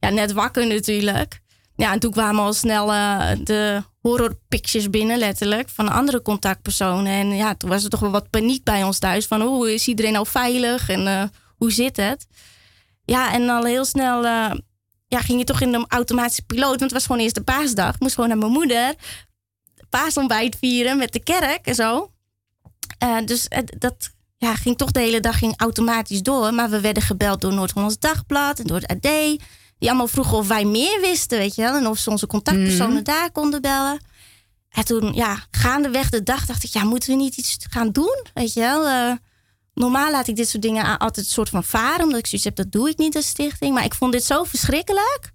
Ja, 0.00 0.10
net 0.10 0.32
wakker 0.32 0.66
natuurlijk. 0.66 1.40
Ja, 1.76 1.92
en 1.92 1.98
toen 1.98 2.10
kwamen 2.10 2.44
al 2.44 2.52
snel 2.52 2.92
eh, 2.92 3.30
de 3.42 3.82
horror 4.00 4.38
pictures 4.48 4.90
binnen, 4.90 5.18
letterlijk, 5.18 5.68
van 5.68 5.88
andere 5.88 6.22
contactpersonen. 6.22 7.12
En 7.12 7.36
ja, 7.36 7.54
toen 7.54 7.70
was 7.70 7.84
er 7.84 7.90
toch 7.90 8.00
wel 8.00 8.10
wat 8.10 8.30
paniek 8.30 8.64
bij 8.64 8.82
ons 8.82 8.98
thuis. 8.98 9.26
Van, 9.26 9.40
hoe 9.40 9.74
is 9.74 9.86
iedereen 9.86 10.12
nou 10.12 10.26
veilig? 10.26 10.88
En 10.88 11.06
eh, 11.06 11.22
hoe 11.56 11.72
zit 11.72 11.96
het? 11.96 12.26
Ja, 13.04 13.32
en 13.32 13.48
al 13.48 13.64
heel 13.64 13.84
snel 13.84 14.24
eh, 14.24 14.50
ja, 15.06 15.20
ging 15.20 15.38
je 15.38 15.44
toch 15.44 15.60
in 15.60 15.72
de 15.72 15.84
automatische 15.88 16.42
piloot. 16.42 16.68
Want 16.68 16.80
het 16.80 16.92
was 16.92 17.06
gewoon 17.06 17.20
eerst 17.20 17.34
de 17.34 17.42
paasdag. 17.42 17.94
Ik 17.94 18.00
moest 18.00 18.14
gewoon 18.14 18.28
naar 18.28 18.38
mijn 18.38 18.52
moeder 18.52 18.94
paasontbijt 19.88 20.56
vieren 20.60 20.96
met 20.96 21.12
de 21.12 21.22
kerk 21.22 21.66
en 21.66 21.74
zo. 21.74 22.10
Dus 23.24 23.48
dat 23.78 24.10
ja, 24.36 24.54
ging 24.54 24.76
toch 24.76 24.90
de 24.90 25.00
hele 25.00 25.20
dag 25.20 25.38
ging 25.38 25.54
automatisch 25.56 26.22
door. 26.22 26.54
Maar 26.54 26.70
we 26.70 26.80
werden 26.80 27.02
gebeld 27.02 27.40
door 27.40 27.54
Noord-Hollands 27.54 27.98
Dagblad 27.98 28.58
en 28.58 28.66
door 28.66 28.80
het 28.80 29.04
AD. 29.04 29.36
Die 29.78 29.88
allemaal 29.88 30.08
vroegen 30.08 30.36
of 30.36 30.48
wij 30.48 30.64
meer 30.64 31.00
wisten, 31.00 31.38
weet 31.38 31.54
je 31.54 31.62
wel. 31.62 31.74
En 31.76 31.86
of 31.86 31.98
ze 31.98 32.10
onze 32.10 32.26
contactpersonen 32.26 33.04
daar 33.04 33.30
konden 33.32 33.60
bellen. 33.62 34.00
En 34.70 34.84
toen, 34.84 35.12
ja, 35.14 35.46
gaandeweg 35.50 36.10
de 36.10 36.22
dag 36.22 36.46
dacht 36.46 36.64
ik, 36.64 36.70
ja, 36.70 36.84
moeten 36.84 37.08
we 37.10 37.16
niet 37.16 37.36
iets 37.36 37.56
gaan 37.70 37.92
doen? 37.92 38.24
Weet 38.34 38.52
je 38.52 38.60
wel. 38.60 38.86
Eh, 38.86 39.12
normaal 39.74 40.10
laat 40.10 40.28
ik 40.28 40.36
dit 40.36 40.48
soort 40.48 40.62
dingen 40.62 40.98
altijd 40.98 41.26
een 41.26 41.32
soort 41.32 41.48
van 41.48 41.64
varen. 41.64 42.04
Omdat 42.04 42.18
ik 42.18 42.26
zoiets 42.26 42.44
heb, 42.46 42.56
dat 42.56 42.72
doe 42.72 42.88
ik 42.90 42.98
niet 42.98 43.16
als 43.16 43.26
stichting. 43.26 43.74
Maar 43.74 43.84
ik 43.84 43.94
vond 43.94 44.12
dit 44.12 44.24
zo 44.24 44.44
verschrikkelijk. 44.44 45.30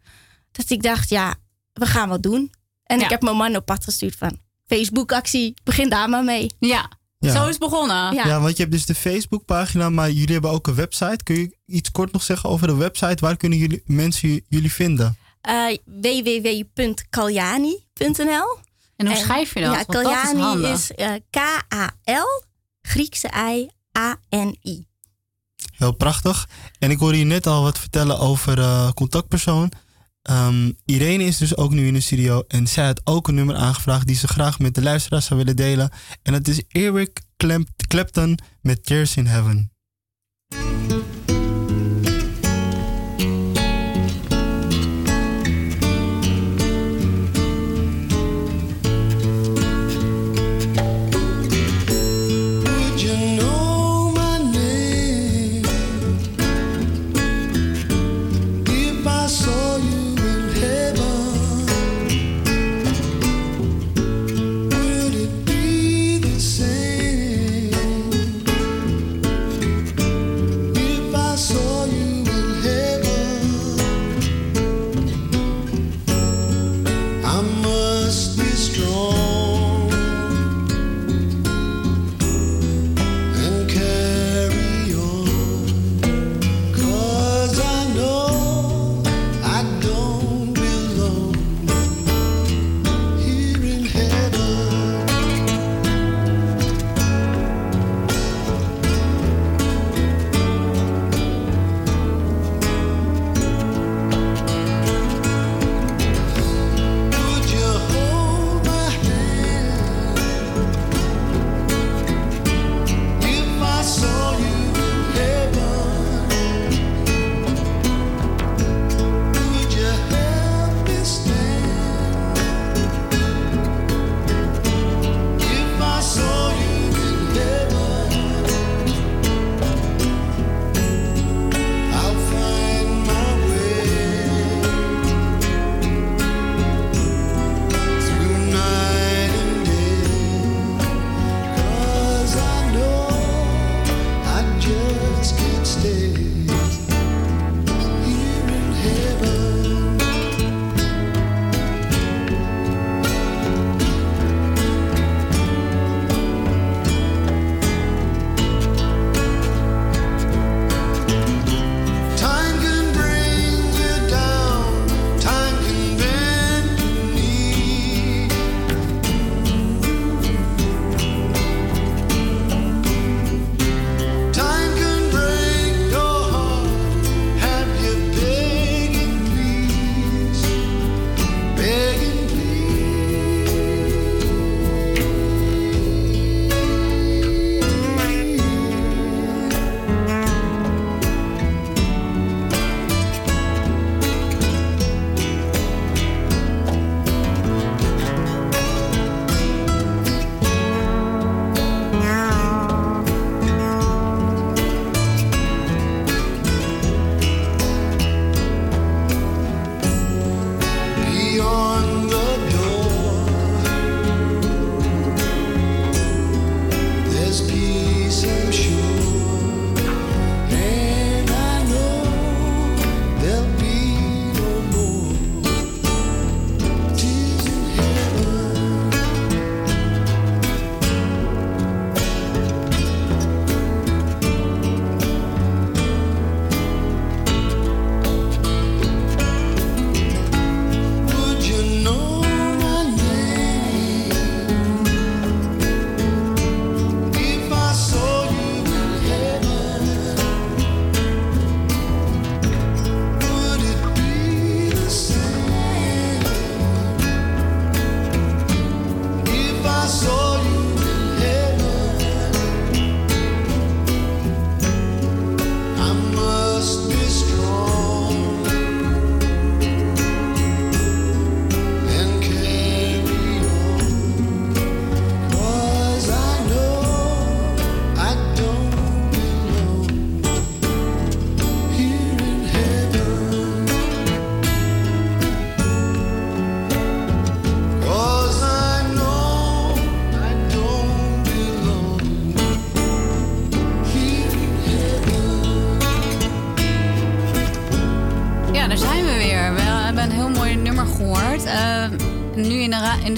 Dat 0.52 0.70
ik 0.70 0.84
dacht, 0.84 1.10
ja, 1.10 1.36
we 1.74 1.86
gaan 1.86 2.10
wat 2.10 2.24
doen. 2.24 2.52
En 2.84 2.98
Ja. 2.98 3.04
ik 3.04 3.10
heb 3.10 3.22
mijn 3.22 3.36
man 3.36 3.56
op 3.56 3.66
pad 3.66 3.84
gestuurd 3.84 4.16
van... 4.16 4.40
Facebook-actie, 4.66 5.54
begin 5.64 5.90
daar 5.90 6.10
maar 6.10 6.24
mee. 6.24 6.52
Ja, 6.60 6.90
Ja. 7.28 7.34
zo 7.34 7.44
is 7.44 7.50
het 7.50 7.60
begonnen. 7.60 8.14
Ja. 8.14 8.26
Ja, 8.28 8.40
want 8.42 8.58
je 8.58 8.62
hebt 8.64 8.76
dus 8.76 8.86
de 8.86 8.96
Facebookpagina, 8.96 9.90
maar 9.90 10.12
jullie 10.12 10.34
hebben 10.34 10.52
ook 10.52 10.68
een 10.68 10.76
website. 10.76 11.24
Kun 11.24 11.36
je 11.36 11.58
iets 11.66 11.92
kort 11.92 12.12
nog 12.12 12.24
zeggen 12.24 12.50
over 12.50 12.68
de 12.68 12.76
website? 12.76 13.26
Waar 13.26 13.38
kunnen 13.38 13.58
jullie, 13.58 13.82
mensen 13.86 14.42
jullie 14.50 14.72
vinden? 14.74 15.18
Eh, 15.42 15.78
www.kaljani.nl 15.86 18.58
En 18.96 19.06
hoe 19.08 19.16
En- 19.16 19.22
schrijf 19.22 19.54
je 19.54 19.60
dat? 19.62 19.70
Ja, 19.70 19.76
Want 19.76 19.92
dat 19.92 20.02
is 20.02 20.08
Kaljani 20.12 20.40
handig. 20.42 20.72
is, 20.74 20.92
eh, 20.92 21.12
K-A-L, 21.30 22.44
Griekse 22.82 23.30
I, 23.54 23.70
A-N-I. 23.98 24.88
Heel 25.78 25.92
prachtig. 25.92 26.48
En 26.80 26.92
ik 26.92 27.00
hoorde 27.00 27.18
je 27.18 27.24
net 27.26 27.48
al 27.48 27.64
wat 27.64 27.80
vertellen 27.80 28.20
over 28.20 28.60
eh, 28.60 28.92
contactpersoon. 28.92 29.72
Ehm, 30.22 30.72
Irene 30.86 31.24
is 31.24 31.38
dus 31.38 31.58
ook 31.58 31.72
nu 31.72 31.88
in 31.88 31.94
de 31.94 32.00
studio 32.00 32.44
en 32.48 32.68
zij 32.68 32.86
had 32.86 33.02
ook 33.04 33.28
een 33.28 33.36
nummer 33.36 33.56
aangevraagd 33.56 34.08
die 34.08 34.16
ze 34.16 34.28
graag 34.28 34.60
met 34.60 34.76
de 34.76 34.82
luisteraars 34.82 35.26
zou 35.26 35.40
willen 35.40 35.56
delen. 35.56 35.90
En 36.24 36.34
dat 36.34 36.48
is 36.48 36.62
Eric 36.68 37.22
Clapton 37.88 38.38
met 38.62 38.86
Tears 38.86 39.16
in 39.16 39.26
Heaven. 39.26 39.72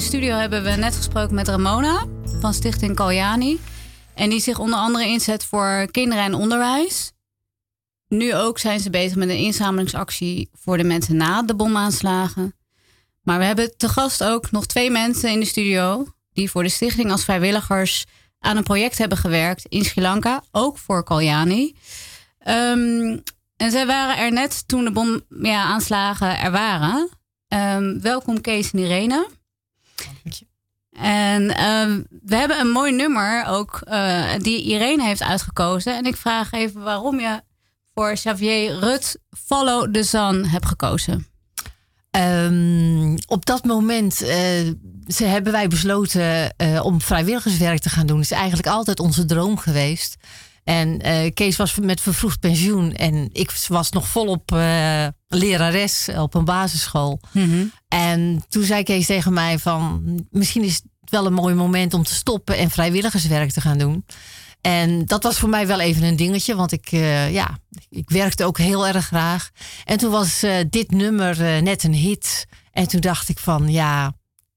De, 0.04 0.10
studio 0.10 0.36
hebben 0.36 0.64
we 0.64 0.70
net 0.70 0.96
gesproken 0.96 1.36
met 1.36 1.48
Ramona 1.48 2.06
van 2.40 2.54
Stichting 2.54 2.96
Kaljani. 2.96 3.60
En 4.14 4.30
die 4.30 4.40
zich 4.40 4.60
onder 4.60 4.80
andere 4.80 5.06
inzet 5.06 5.46
voor 5.46 5.88
kinderen 5.92 6.24
en 6.24 6.34
onderwijs. 6.34 7.12
Nu 8.08 8.36
ook 8.36 8.60
zijn 8.60 8.80
ze 8.80 8.90
bezig 8.90 9.16
met 9.16 9.30
een 9.30 9.38
inzamelingsactie 9.38 10.50
voor 10.54 10.78
de 10.78 10.84
mensen 10.84 11.16
na 11.16 11.44
de 11.44 11.56
bomaanslagen. 11.56 12.56
Maar 13.22 13.40
we 13.40 13.46
hebben 13.46 13.78
te 13.78 13.90
gast 13.90 14.24
ook 14.24 14.52
nog 14.52 14.66
twee 14.66 14.90
mensen 14.90 15.30
in 15.30 15.40
de 15.40 15.46
studio... 15.46 16.06
die 16.34 16.50
voor 16.50 16.64
de 16.64 16.70
stichting 16.70 17.12
als 17.12 17.24
vrijwilligers 17.24 18.06
aan 18.40 18.58
een 18.58 18.64
project 18.64 18.98
hebben 18.98 19.18
gewerkt 19.18 19.66
in 19.66 19.86
Sri 19.86 20.02
Lanka. 20.02 20.44
Ook 20.52 20.78
voor 20.78 21.04
Kaljani. 21.04 21.76
Ehm, 22.40 23.18
en 23.56 23.72
zij 23.72 23.86
waren 23.86 24.18
er 24.18 24.32
net 24.32 24.68
toen 24.68 24.84
de 24.84 24.92
bomaanslagen 24.92 26.40
er 26.40 26.52
waren. 26.52 27.10
Ehm, 27.48 28.00
welkom 28.00 28.42
Kees 28.42 28.72
en 28.72 28.80
Irene. 28.80 29.42
En 30.92 31.56
ehm, 31.56 32.02
we 32.22 32.36
hebben 32.36 32.60
een 32.60 32.72
mooi 32.72 32.92
nummer 32.92 33.46
ook 33.46 33.82
eh, 33.86 34.32
die 34.38 34.64
Irene 34.64 35.04
heeft 35.04 35.24
uitgekozen. 35.24 35.98
En 35.98 36.06
ik 36.06 36.16
vraag 36.16 36.52
even 36.52 36.82
waarom 36.82 37.20
je 37.20 37.42
voor 37.94 38.14
Xavier 38.14 38.80
Rut 38.80 39.20
Follow 39.30 39.94
the 39.94 40.04
Sun 40.04 40.46
hebt 40.46 40.66
gekozen. 40.66 41.28
Ehm, 42.12 43.18
op 43.28 43.46
dat 43.46 43.64
moment 43.64 44.22
eh, 44.22 44.38
ze 45.08 45.26
hebben 45.26 45.52
wij 45.52 45.68
besloten 45.68 46.56
eh, 46.58 46.86
om 46.86 47.02
vrijwilligerswerk 47.02 47.80
te 47.80 47.90
gaan 47.90 48.06
doen. 48.06 48.20
Het 48.20 48.32
is 48.32 48.38
eigenlijk 48.38 48.68
altijd 48.68 49.00
onze 49.00 49.26
droom 49.26 49.58
geweest. 49.58 50.16
En 50.64 51.02
eh, 51.02 51.32
Kees 51.34 51.56
was 51.56 51.80
met 51.80 52.02
vervroegd 52.02 52.40
pensioen 52.40 52.94
en 52.94 53.30
ik 53.32 53.52
was 53.68 53.92
nog 53.92 54.08
volop 54.08 54.52
eh 54.52 55.08
lerares 55.28 56.10
op 56.18 56.34
een 56.34 56.46
basisschool. 56.46 57.20
En 57.88 58.44
toen 58.50 58.64
zei 58.64 58.84
Kees 58.84 59.06
tegen 59.06 59.34
mij 59.34 59.60
van 59.60 60.04
misschien 60.30 60.64
is 60.64 60.76
het 60.76 61.12
wel 61.12 61.26
een 61.26 61.34
mooi 61.34 61.56
moment 61.56 61.94
om 61.94 62.04
te 62.04 62.14
stoppen 62.14 62.58
en 62.58 62.70
vrijwilligerswerk 62.70 63.52
te 63.52 63.62
gaan 63.62 63.78
doen. 63.78 64.06
En 64.62 65.06
dat 65.06 65.24
was 65.24 65.38
voor 65.40 65.50
mij 65.50 65.68
wel 65.68 65.80
even 65.80 66.04
een 66.04 66.16
dingetje, 66.16 66.56
want 66.56 66.72
ik, 66.72 66.92
eh, 66.92 67.34
ja, 67.34 67.58
ik 67.90 68.10
werkte 68.10 68.46
ook 68.46 68.58
heel 68.58 68.88
erg 68.88 69.06
graag. 69.06 69.50
En 69.84 69.98
toen 69.98 70.12
was 70.12 70.46
dit 70.70 70.92
nummer 70.92 71.64
net 71.64 71.84
een 71.84 71.94
hit. 71.94 72.46
En 72.72 72.88
toen 72.88 73.02
dacht 73.02 73.30
ik 73.30 73.40
van 73.40 73.72
ja, 73.72 74.14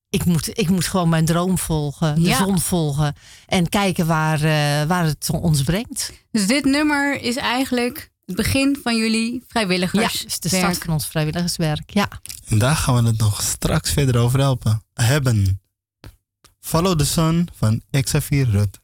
ik 0.09 0.25
moet, 0.25 0.59
ik 0.59 0.69
moet 0.69 0.87
gewoon 0.87 1.09
mijn 1.09 1.25
droom 1.25 1.59
volgen, 1.59 2.15
de 2.15 2.21
Ja. 2.21 2.37
zon 2.37 2.61
volgen. 2.61 3.15
En 3.47 3.69
kijken 3.69 4.07
waar, 4.07 4.37
eh, 4.43 4.87
waar 4.89 5.05
het 5.05 5.31
ons 5.31 5.63
brengt. 5.63 6.13
Dus 6.31 6.47
dit 6.47 6.65
nummer 6.65 7.21
is 7.23 7.37
eigenlijk 7.37 8.11
het 8.25 8.37
begin 8.37 8.79
van 8.83 8.97
jullie 8.97 9.33
Ja, 9.33 9.41
vrijwilligers. 9.49 10.25
is 10.25 10.41
de 10.41 10.49
start 10.49 10.79
van 10.79 10.93
ons 10.93 11.07
vrijwilligerswerk. 11.07 11.91
Ja. 11.91 12.09
En 12.49 12.59
daar 12.59 12.77
gaan 12.77 12.95
we 13.03 13.09
het 13.09 13.19
nog 13.19 13.43
straks 13.43 13.91
verder 13.93 14.21
over 14.21 14.39
helpen. 14.39 14.83
Hebben. 14.95 15.61
Follow 16.61 16.99
the 16.99 17.07
Sun 17.07 17.49
van 17.55 17.83
Xavier 18.03 18.51
Rut. 18.51 18.79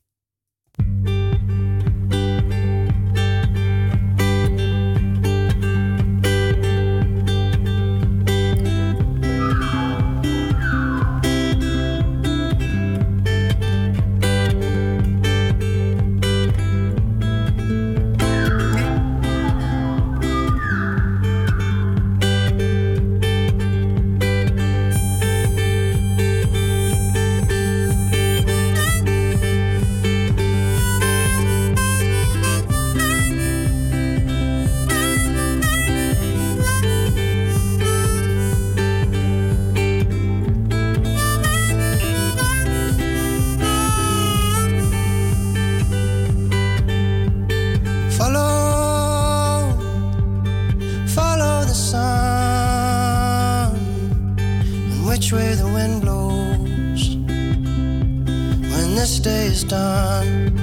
Is 59.53 59.65
done. 59.65 60.57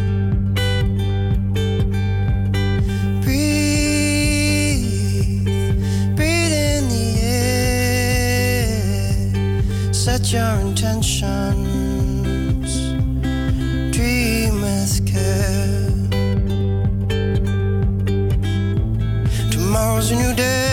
Breathe, 3.24 4.86
breathe 6.16 6.56
in 6.72 6.90
the 6.94 7.08
air, 7.22 8.34
set 9.94 10.32
your 10.34 10.56
intentions, 10.68 11.70
dream 13.96 14.54
with 14.66 14.94
care. 15.12 15.92
Tomorrow's 19.52 20.10
a 20.12 20.16
new 20.16 20.34
day 20.34 20.69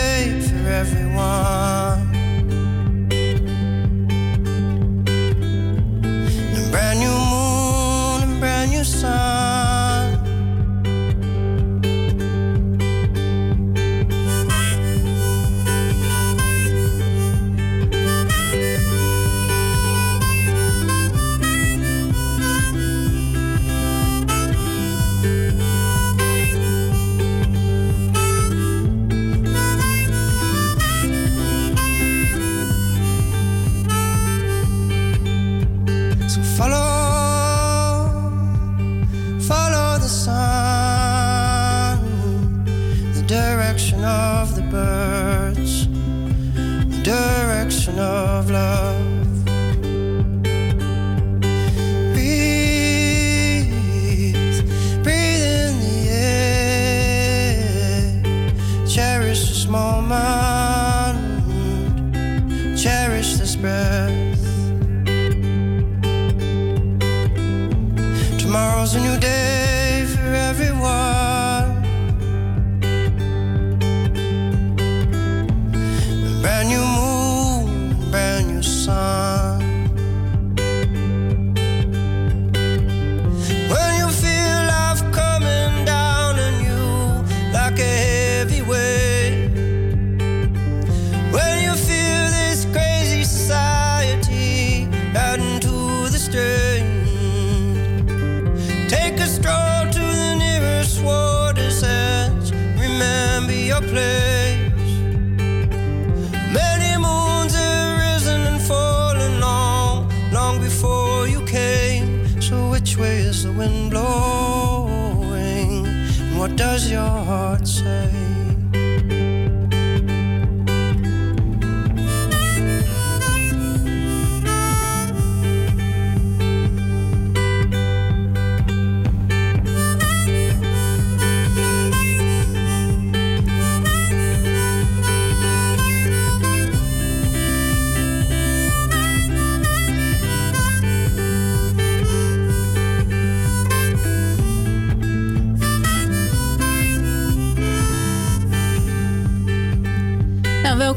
does 116.57 116.89
your 116.89 117.01
heart 117.01 117.66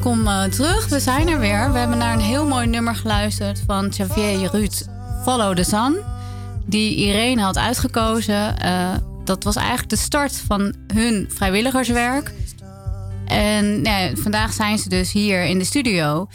welkom 0.05 0.27
eh, 0.27 0.45
terug. 0.45 0.89
We 0.89 1.01
zijn 1.01 1.29
er 1.29 1.39
weer. 1.39 1.73
We 1.73 1.79
hebben 1.79 1.99
naar 1.99 2.15
een 2.15 2.21
heel 2.21 2.47
mooi 2.47 2.67
nummer 2.67 2.95
geluisterd 2.95 3.63
van 3.67 3.91
Xavier 3.91 4.51
Ruud, 4.51 4.87
Follow 5.23 5.57
the 5.57 5.63
Sun. 5.63 5.97
Die 6.67 6.97
Irene 6.97 7.43
had 7.43 7.59
uitgekozen. 7.59 8.59
Eh, 8.59 8.95
dat 9.25 9.45
was 9.45 9.57
eigenlijk 9.57 9.89
de 9.89 9.97
start 9.97 10.37
van 10.47 10.75
hun 10.95 11.29
vrijwilligerswerk. 11.29 12.33
En 13.27 13.87
vandaag 14.17 14.53
zijn 14.53 14.79
ze 14.79 14.89
dus 14.89 15.13
hier 15.13 15.45
in 15.45 15.59
de 15.59 15.65
studio. 15.65 16.27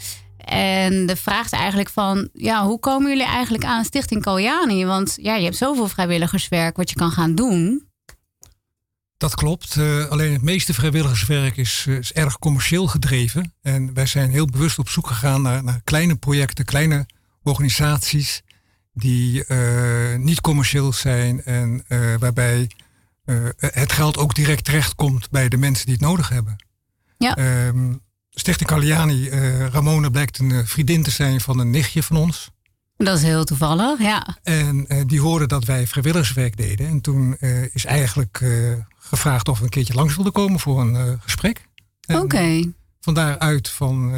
En 0.44 1.06
de 1.06 1.16
vraag 1.16 1.44
is 1.44 1.50
eigenlijk 1.50 1.90
van, 1.90 2.28
ja, 2.32 2.64
hoe 2.66 2.78
komen 2.78 3.08
jullie 3.08 3.26
eigenlijk 3.26 3.64
aan 3.64 3.84
Stichting 3.84 4.22
Kaljani? 4.22 4.84
Want 4.84 5.18
ja, 5.20 5.34
je 5.34 5.44
hebt 5.44 5.56
zoveel 5.56 5.88
vrijwilligerswerk 5.88 6.76
wat 6.76 6.90
je 6.90 6.96
kan 6.96 7.10
gaan 7.10 7.34
doen. 7.34 7.85
Dat 9.16 9.34
klopt. 9.34 9.76
Eh, 9.76 10.06
alleen 10.06 10.32
het 10.32 10.42
meeste 10.42 10.74
vrijwilligerswerk 10.74 11.56
is, 11.56 11.84
eh, 11.88 11.96
is 11.96 12.12
erg 12.12 12.38
commercieel 12.38 12.86
gedreven. 12.86 13.54
En 13.62 13.94
wij 13.94 14.06
zijn 14.06 14.30
heel 14.30 14.46
bewust 14.46 14.78
op 14.78 14.88
zoek 14.88 15.06
gegaan 15.06 15.42
naar, 15.42 15.64
naar 15.64 15.80
kleine 15.84 16.16
projecten, 16.16 16.64
kleine 16.64 17.06
organisaties 17.42 18.42
die 18.92 19.44
eh, 19.44 20.18
niet 20.18 20.40
commercieel 20.40 20.92
zijn 20.92 21.44
en 21.44 21.84
waarbij 22.18 22.70
het 23.56 23.92
geld 23.92 24.18
ook 24.18 24.34
direct 24.34 24.64
terechtkomt 24.64 25.30
bij 25.30 25.48
de 25.48 25.56
mensen 25.56 25.86
die 25.86 25.94
het 25.94 26.04
nodig 26.04 26.28
hebben. 26.28 26.56
Ja. 27.18 27.36
Ehm, 27.36 27.94
Stichting 28.30 28.68
Caliani, 28.68 29.30
Ramona 29.70 30.08
blijkt 30.08 30.38
een 30.38 30.66
vriendin 30.66 31.02
te 31.02 31.10
zijn 31.10 31.40
van 31.40 31.58
een 31.58 31.70
nichtje 31.70 32.02
van 32.02 32.16
ons. 32.16 32.50
Dat 32.96 33.16
is 33.16 33.22
heel 33.22 33.44
toevallig, 33.44 34.00
ja. 34.00 34.36
En 34.42 34.86
die 35.06 35.20
hoorde 35.20 35.46
dat 35.46 35.64
wij 35.64 35.86
vrijwilligerswerk 35.86 36.56
deden. 36.56 36.86
En 36.86 37.00
toen 37.00 37.36
is 37.72 37.84
eigenlijk 37.84 38.44
gevraagd 38.98 39.48
of 39.48 39.58
we 39.58 39.64
een 39.64 39.70
keertje 39.70 39.94
langs 39.94 40.14
wilden 40.14 40.32
komen 40.32 40.60
voor 40.60 40.80
een 40.80 41.20
gesprek. 41.20 41.68
Oké. 42.06 42.72
Van 43.00 43.14
daaruit, 43.14 43.68
van, 43.68 44.14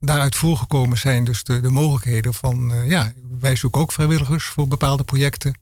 daaruit 0.00 0.36
voorgekomen 0.36 0.98
zijn 0.98 1.24
dus 1.24 1.44
de, 1.44 1.60
de 1.60 1.70
mogelijkheden 1.70 2.34
van, 2.34 2.72
ja, 2.86 3.12
wij 3.40 3.56
zoeken 3.56 3.80
ook 3.80 3.92
vrijwilligers 3.92 4.44
voor 4.44 4.68
bepaalde 4.68 5.04
projecten. 5.04 5.58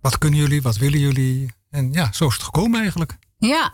wat 0.00 0.18
kunnen 0.18 0.38
jullie, 0.38 0.62
wat 0.62 0.76
willen 0.76 1.00
jullie? 1.00 1.50
En 1.70 1.92
ja, 1.92 2.12
zo 2.12 2.26
is 2.26 2.34
het 2.34 2.42
gekomen 2.42 2.80
eigenlijk. 2.80 3.16
Ja, 3.38 3.72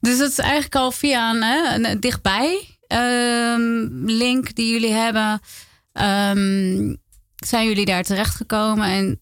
dus 0.00 0.18
dat 0.18 0.30
is 0.30 0.38
eigenlijk 0.38 0.74
al 0.74 0.92
via 0.92 1.30
een 1.74 2.00
dichtbij 2.00 2.78
ehm, 2.86 3.86
link 4.04 4.54
die 4.54 4.72
jullie 4.72 4.92
hebben. 4.92 5.40
Um, 5.92 6.96
zijn 7.36 7.66
jullie 7.66 7.84
daar 7.84 8.02
terecht 8.02 8.34
gekomen 8.34 8.88
en 8.88 9.18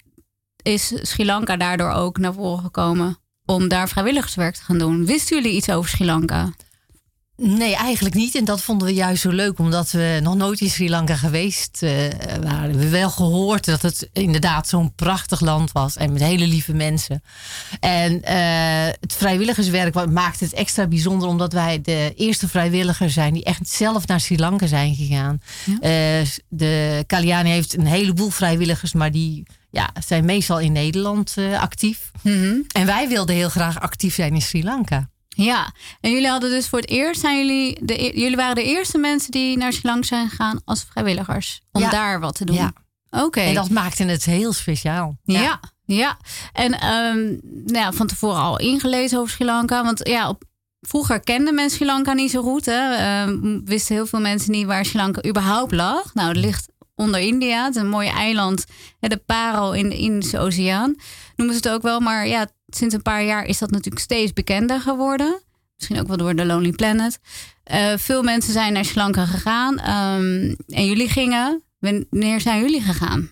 is 0.62 0.92
Sri 1.02 1.24
Lanka 1.24 1.56
daardoor 1.56 1.90
ook 1.90 2.18
naar 2.18 2.32
voren 2.32 2.62
gekomen? 2.62 3.18
om 3.50 3.68
daar 3.68 3.88
vrijwilligerswerk 3.88 4.54
te 4.54 4.62
gaan 4.62 4.78
doen. 4.78 5.06
Wisten 5.06 5.36
jullie 5.36 5.56
iets 5.56 5.70
over 5.70 5.90
Sri 5.90 6.04
Lanka? 6.04 6.52
Nee, 7.42 7.76
eigenlijk 7.76 8.14
niet. 8.14 8.34
En 8.34 8.44
dat 8.44 8.62
vonden 8.62 8.86
we 8.86 8.94
juist 8.94 9.22
zo 9.22 9.30
leuk, 9.30 9.58
omdat 9.58 9.90
we 9.90 10.18
nog 10.22 10.34
nooit 10.34 10.60
in 10.60 10.70
Sri 10.70 10.88
Lanka 10.88 11.16
geweest 11.16 11.82
uh, 11.82 11.90
waren. 12.42 12.78
We 12.78 12.88
wel 12.88 13.10
gehoord 13.10 13.64
dat 13.64 13.82
het 13.82 14.08
inderdaad 14.12 14.68
zo'n 14.68 14.94
prachtig 14.94 15.40
land 15.40 15.72
was 15.72 15.96
en 15.96 16.12
met 16.12 16.22
hele 16.22 16.46
lieve 16.46 16.72
mensen. 16.72 17.22
En 17.80 18.12
uh, 18.12 18.20
het 19.00 19.14
vrijwilligerswerk 19.16 20.10
maakt 20.10 20.40
het 20.40 20.52
extra 20.52 20.86
bijzonder, 20.86 21.28
omdat 21.28 21.52
wij 21.52 21.80
de 21.80 22.12
eerste 22.16 22.48
vrijwilligers 22.48 23.14
zijn 23.14 23.32
die 23.32 23.44
echt 23.44 23.68
zelf 23.68 24.06
naar 24.06 24.20
Sri 24.20 24.38
Lanka 24.38 24.66
zijn 24.66 24.94
gegaan. 24.94 25.40
Ja. 25.64 25.72
Uh, 26.20 26.26
de 26.48 27.04
Kalyani 27.06 27.50
heeft 27.50 27.76
een 27.76 27.86
heleboel 27.86 28.30
vrijwilligers, 28.30 28.92
maar 28.92 29.10
die 29.10 29.46
ja, 29.70 29.90
zijn 30.06 30.24
meestal 30.24 30.60
in 30.60 30.72
Nederland 30.72 31.36
actief. 31.58 32.10
Mm 32.22 32.40
-hmm. 32.40 32.64
En 32.72 32.86
wij 32.86 33.08
wilden 33.08 33.34
heel 33.34 33.48
graag 33.48 33.80
actief 33.80 34.14
zijn 34.14 34.34
in 34.34 34.42
Sri 34.42 34.64
Lanka. 34.64 35.08
Ja, 35.44 35.72
en 36.00 36.10
jullie 36.10 36.28
hadden 36.28 36.50
dus 36.50 36.68
voor 36.68 36.78
het 36.78 36.88
eerst 36.88 37.20
zijn 37.20 37.38
jullie, 37.38 37.78
de, 37.84 38.04
e-, 38.04 38.20
jullie 38.20 38.36
waren 38.36 38.54
de 38.54 38.64
eerste 38.64 38.98
mensen 38.98 39.30
die 39.30 39.56
naar 39.56 39.72
Sri 39.72 39.88
Lanka 39.88 40.06
zijn 40.06 40.28
gegaan 40.28 40.60
als 40.64 40.86
vrijwilligers. 40.90 41.60
Om 41.72 41.80
ja. 41.80 41.90
daar 41.90 42.20
wat 42.20 42.34
te 42.34 42.44
doen. 42.44 42.56
Ja. 42.56 42.72
Oké. 43.10 43.40
En 43.40 43.54
dat 43.54 43.70
maakte 43.70 44.04
het 44.04 44.24
heel 44.24 44.52
speciaal. 44.52 45.16
Ja, 45.22 45.40
ja. 45.40 45.60
ja. 45.84 46.18
En 46.52 46.72
um, 46.94 47.40
nou 47.42 47.78
ja, 47.78 47.92
van 47.92 48.06
tevoren 48.06 48.40
al 48.40 48.58
ingelezen 48.58 49.18
over 49.18 49.30
Sri 49.30 49.44
Lanka. 49.44 49.84
Want 49.84 50.08
ja, 50.08 50.28
op, 50.28 50.42
vroeger 50.80 51.20
kende 51.20 51.52
men 51.52 51.70
Sri 51.70 51.86
Lanka 51.86 52.12
niet 52.12 52.30
zo 52.30 52.42
goed. 52.42 52.66
Hè. 52.66 53.22
Um, 53.22 53.64
wisten 53.64 53.94
heel 53.94 54.06
veel 54.06 54.20
mensen 54.20 54.50
niet 54.50 54.66
waar 54.66 54.84
Sri 54.84 54.98
Lanka 54.98 55.28
überhaupt 55.28 55.72
lag. 55.72 56.14
Nou, 56.14 56.28
het 56.28 56.36
ligt 56.36 56.68
onder 56.94 57.20
India. 57.20 57.64
Het 57.64 57.76
is 57.76 57.82
een 57.82 57.88
mooi 57.88 58.08
eiland, 58.08 58.64
de 59.00 59.22
parel 59.26 59.74
in 59.74 59.88
de 59.88 59.96
Indische 59.96 60.38
Oceaan. 60.38 60.96
Noemen 61.36 61.56
ze 61.56 61.68
het 61.68 61.74
ook 61.76 61.82
wel. 61.82 62.00
Maar 62.00 62.26
ja, 62.26 62.46
sinds 62.68 62.94
een 62.94 63.02
paar 63.02 63.24
jaar 63.24 63.44
is 63.44 63.58
dat 63.58 63.70
natuurlijk 63.70 64.04
steeds 64.04 64.32
bekender 64.32 64.80
geworden. 64.80 65.42
Misschien 65.76 66.00
ook 66.00 66.06
wel 66.06 66.16
door 66.16 66.34
de 66.34 66.46
Lonely 66.46 66.72
Planet. 66.72 67.20
Uh, 67.72 67.92
veel 67.96 68.22
mensen 68.22 68.52
zijn 68.52 68.72
naar 68.72 68.84
Sri 68.84 69.00
Lanka 69.00 69.26
gegaan. 69.26 69.72
Um, 69.72 70.56
en 70.68 70.86
jullie 70.86 71.08
gingen. 71.08 71.62
Wanneer 71.78 72.40
zijn 72.40 72.60
jullie 72.60 72.82
gegaan? 72.82 73.30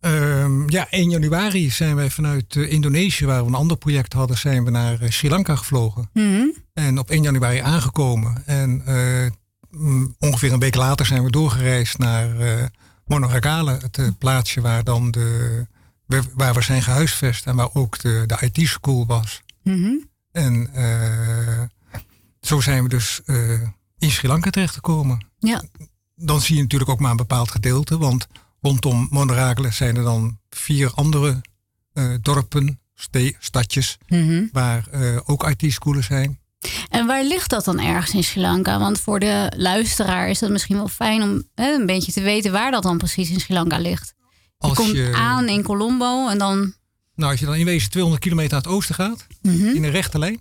Um, 0.00 0.70
ja, 0.70 0.90
1 0.90 1.10
januari 1.10 1.70
zijn 1.70 1.96
wij 1.96 2.10
vanuit 2.10 2.54
uh, 2.54 2.72
Indonesië, 2.72 3.26
waar 3.26 3.42
we 3.42 3.48
een 3.48 3.54
ander 3.54 3.76
project 3.76 4.12
hadden, 4.12 4.38
zijn 4.38 4.64
we 4.64 4.70
naar 4.70 5.02
uh, 5.02 5.10
Sri 5.10 5.28
Lanka 5.28 5.56
gevlogen. 5.56 6.10
Mm 6.12 6.34
-hmm. 6.34 6.54
En 6.74 6.98
op 6.98 7.10
1 7.10 7.22
januari 7.22 7.58
aangekomen. 7.58 8.42
En 8.46 8.82
ongeveer 10.18 10.52
een 10.52 10.58
week 10.58 10.74
later 10.74 11.06
zijn 11.06 11.24
we 11.24 11.30
doorgereisd 11.30 11.98
naar 11.98 12.28
Monoragale, 13.06 13.78
het 13.90 14.18
plaatsje 14.18 14.60
waar 14.60 14.84
dan 14.84 15.10
de 15.10 15.66
waar 16.34 16.54
we 16.54 16.62
zijn 16.62 16.82
gehuisvest 16.82 17.46
en 17.46 17.56
waar 17.56 17.68
ook 17.72 17.98
de, 17.98 18.24
de 18.26 18.50
IT-school 18.50 19.06
was. 19.06 19.42
Mm 19.62 19.82
-hmm. 19.82 20.08
En 20.32 20.70
uh, 20.74 21.62
zo 22.40 22.60
zijn 22.60 22.82
we 22.82 22.88
dus 22.88 23.20
in 23.98 24.10
Sri 24.10 24.28
Lanka 24.28 24.50
terechtgekomen. 24.50 25.26
Ja. 25.38 25.62
Dan 26.14 26.40
zie 26.40 26.56
je 26.56 26.62
natuurlijk 26.62 26.90
ook 26.90 27.00
maar 27.00 27.10
een 27.10 27.16
bepaald 27.16 27.50
gedeelte, 27.50 27.98
want 27.98 28.26
rondom 28.60 29.06
Monoragele 29.10 29.70
zijn 29.70 29.96
er 29.96 30.02
dan 30.02 30.38
vier 30.50 30.92
andere 30.94 31.40
dorpen, 32.20 32.80
stadjes, 33.38 33.98
mm 34.06 34.28
-hmm. 34.28 34.48
waar 34.52 34.84
ook 35.24 35.50
IT-schoolen 35.50 36.04
zijn. 36.04 36.40
En 36.88 37.06
waar 37.06 37.24
ligt 37.24 37.50
dat 37.50 37.64
dan 37.64 37.80
ergens 37.80 38.14
in 38.14 38.24
Sri 38.24 38.40
Lanka? 38.40 38.78
Want 38.78 39.00
voor 39.00 39.18
de 39.18 39.52
luisteraar 39.56 40.28
is 40.28 40.40
het 40.40 40.50
misschien 40.50 40.76
wel 40.76 40.88
fijn 40.88 41.22
om 41.22 41.42
hè, 41.54 41.74
een 41.74 41.86
beetje 41.86 42.12
te 42.12 42.20
weten 42.20 42.52
waar 42.52 42.70
dat 42.70 42.82
dan 42.82 42.98
precies 42.98 43.30
in 43.30 43.40
Sri 43.40 43.54
Lanka 43.54 43.78
ligt. 43.78 44.14
Je 44.58 44.66
Als 44.68 44.76
komt 44.76 44.90
je- 44.90 45.12
aan 45.14 45.48
in 45.48 45.62
Colombo 45.62 46.28
en 46.28 46.38
dan. 46.38 46.74
Nou, 47.14 47.30
als 47.30 47.40
je 47.40 47.46
dan 47.46 47.54
in 47.54 47.64
wezen 47.64 47.90
200 47.90 48.22
kilometer 48.24 48.52
naar 48.52 48.62
het 48.62 48.70
oosten 48.72 48.94
gaat, 48.94 49.26
Mhm. 49.42 49.66
in 49.66 49.84
een 49.84 49.90
rechte 49.90 50.18
lijn, 50.18 50.40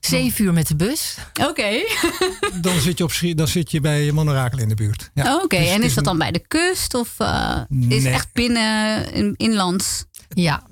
Zeven 0.00 0.44
uur 0.44 0.52
met 0.52 0.66
de 0.68 0.76
bus. 0.76 1.16
Oké. 1.48 1.68
dan 2.60 2.80
zit 2.80 2.98
je, 2.98 3.04
op, 3.04 3.12
dan 3.34 3.48
zit 3.48 3.70
je 3.70 3.80
bij 3.80 4.12
Monorakel 4.12 4.58
in 4.58 4.68
de 4.68 4.74
buurt. 4.74 5.10
Ja. 5.14 5.34
Oké, 5.36 5.56
Dus 5.58 5.68
en 5.68 5.82
is 5.82 5.88
dat 5.88 5.96
een- 5.96 6.02
dan 6.04 6.18
bij 6.18 6.30
de 6.30 6.46
kust 6.48 6.94
of 6.94 7.14
eh, 7.18 7.56
is 7.68 7.76
Nee. 7.86 7.98
het 8.00 8.06
echt 8.12 8.32
binnen 8.32 9.12
in, 9.12 9.34
inlands? 9.36 10.04
Ja. 10.28 10.66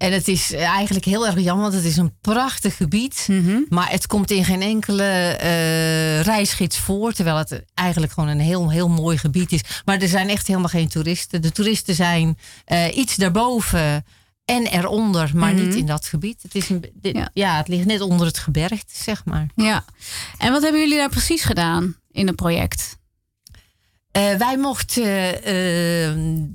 En 0.00 0.12
het 0.12 0.28
is 0.28 0.52
eigenlijk 0.52 1.04
heel 1.04 1.26
erg 1.26 1.40
jammer, 1.40 1.62
want 1.62 1.74
het 1.74 1.84
is 1.84 1.96
een 1.96 2.14
prachtig 2.20 2.76
gebied. 2.76 3.26
Mhm. 3.30 3.60
Maar 3.68 3.90
het 3.90 4.06
komt 4.06 4.30
in 4.30 4.44
geen 4.44 4.62
enkele 4.62 5.02
eh, 5.04 6.20
reisgids 6.20 6.78
voor. 6.78 7.12
Terwijl 7.12 7.36
het 7.36 7.64
eigenlijk 7.74 8.12
gewoon 8.12 8.28
een 8.28 8.40
heel, 8.40 8.70
heel 8.70 8.88
mooi 8.88 9.18
gebied 9.18 9.52
is. 9.52 9.60
Maar 9.84 9.98
er 10.00 10.08
zijn 10.08 10.28
echt 10.28 10.46
helemaal 10.46 10.68
geen 10.68 10.88
toeristen. 10.88 11.42
De 11.42 11.52
toeristen 11.52 11.94
zijn 11.94 12.38
eh, 12.64 12.96
iets 12.96 13.16
daarboven 13.16 14.04
en 14.44 14.66
eronder, 14.66 15.30
maar 15.34 15.54
Mhm. 15.54 15.64
niet 15.66 15.74
in 15.74 15.86
dat 15.86 16.06
gebied. 16.06 16.42
Het, 16.42 16.54
is 16.54 16.68
een, 16.68 16.84
dit- 16.94 17.16
Ja. 17.16 17.30
ja. 17.34 17.56
het 17.56 17.68
ligt 17.68 17.86
net 17.86 18.00
onder 18.00 18.26
het 18.26 18.38
gebergte, 18.38 18.94
zeg 19.02 19.24
maar. 19.24 19.46
Ja. 19.54 19.84
En 20.38 20.52
wat 20.52 20.62
hebben 20.62 20.80
jullie 20.80 20.96
daar 20.96 21.08
precies 21.10 21.42
gedaan 21.42 21.96
in 22.10 22.26
het 22.26 22.36
project? 22.36 22.98
Eh, 24.10 24.34
wij 24.34 24.56
mochten 24.58 25.04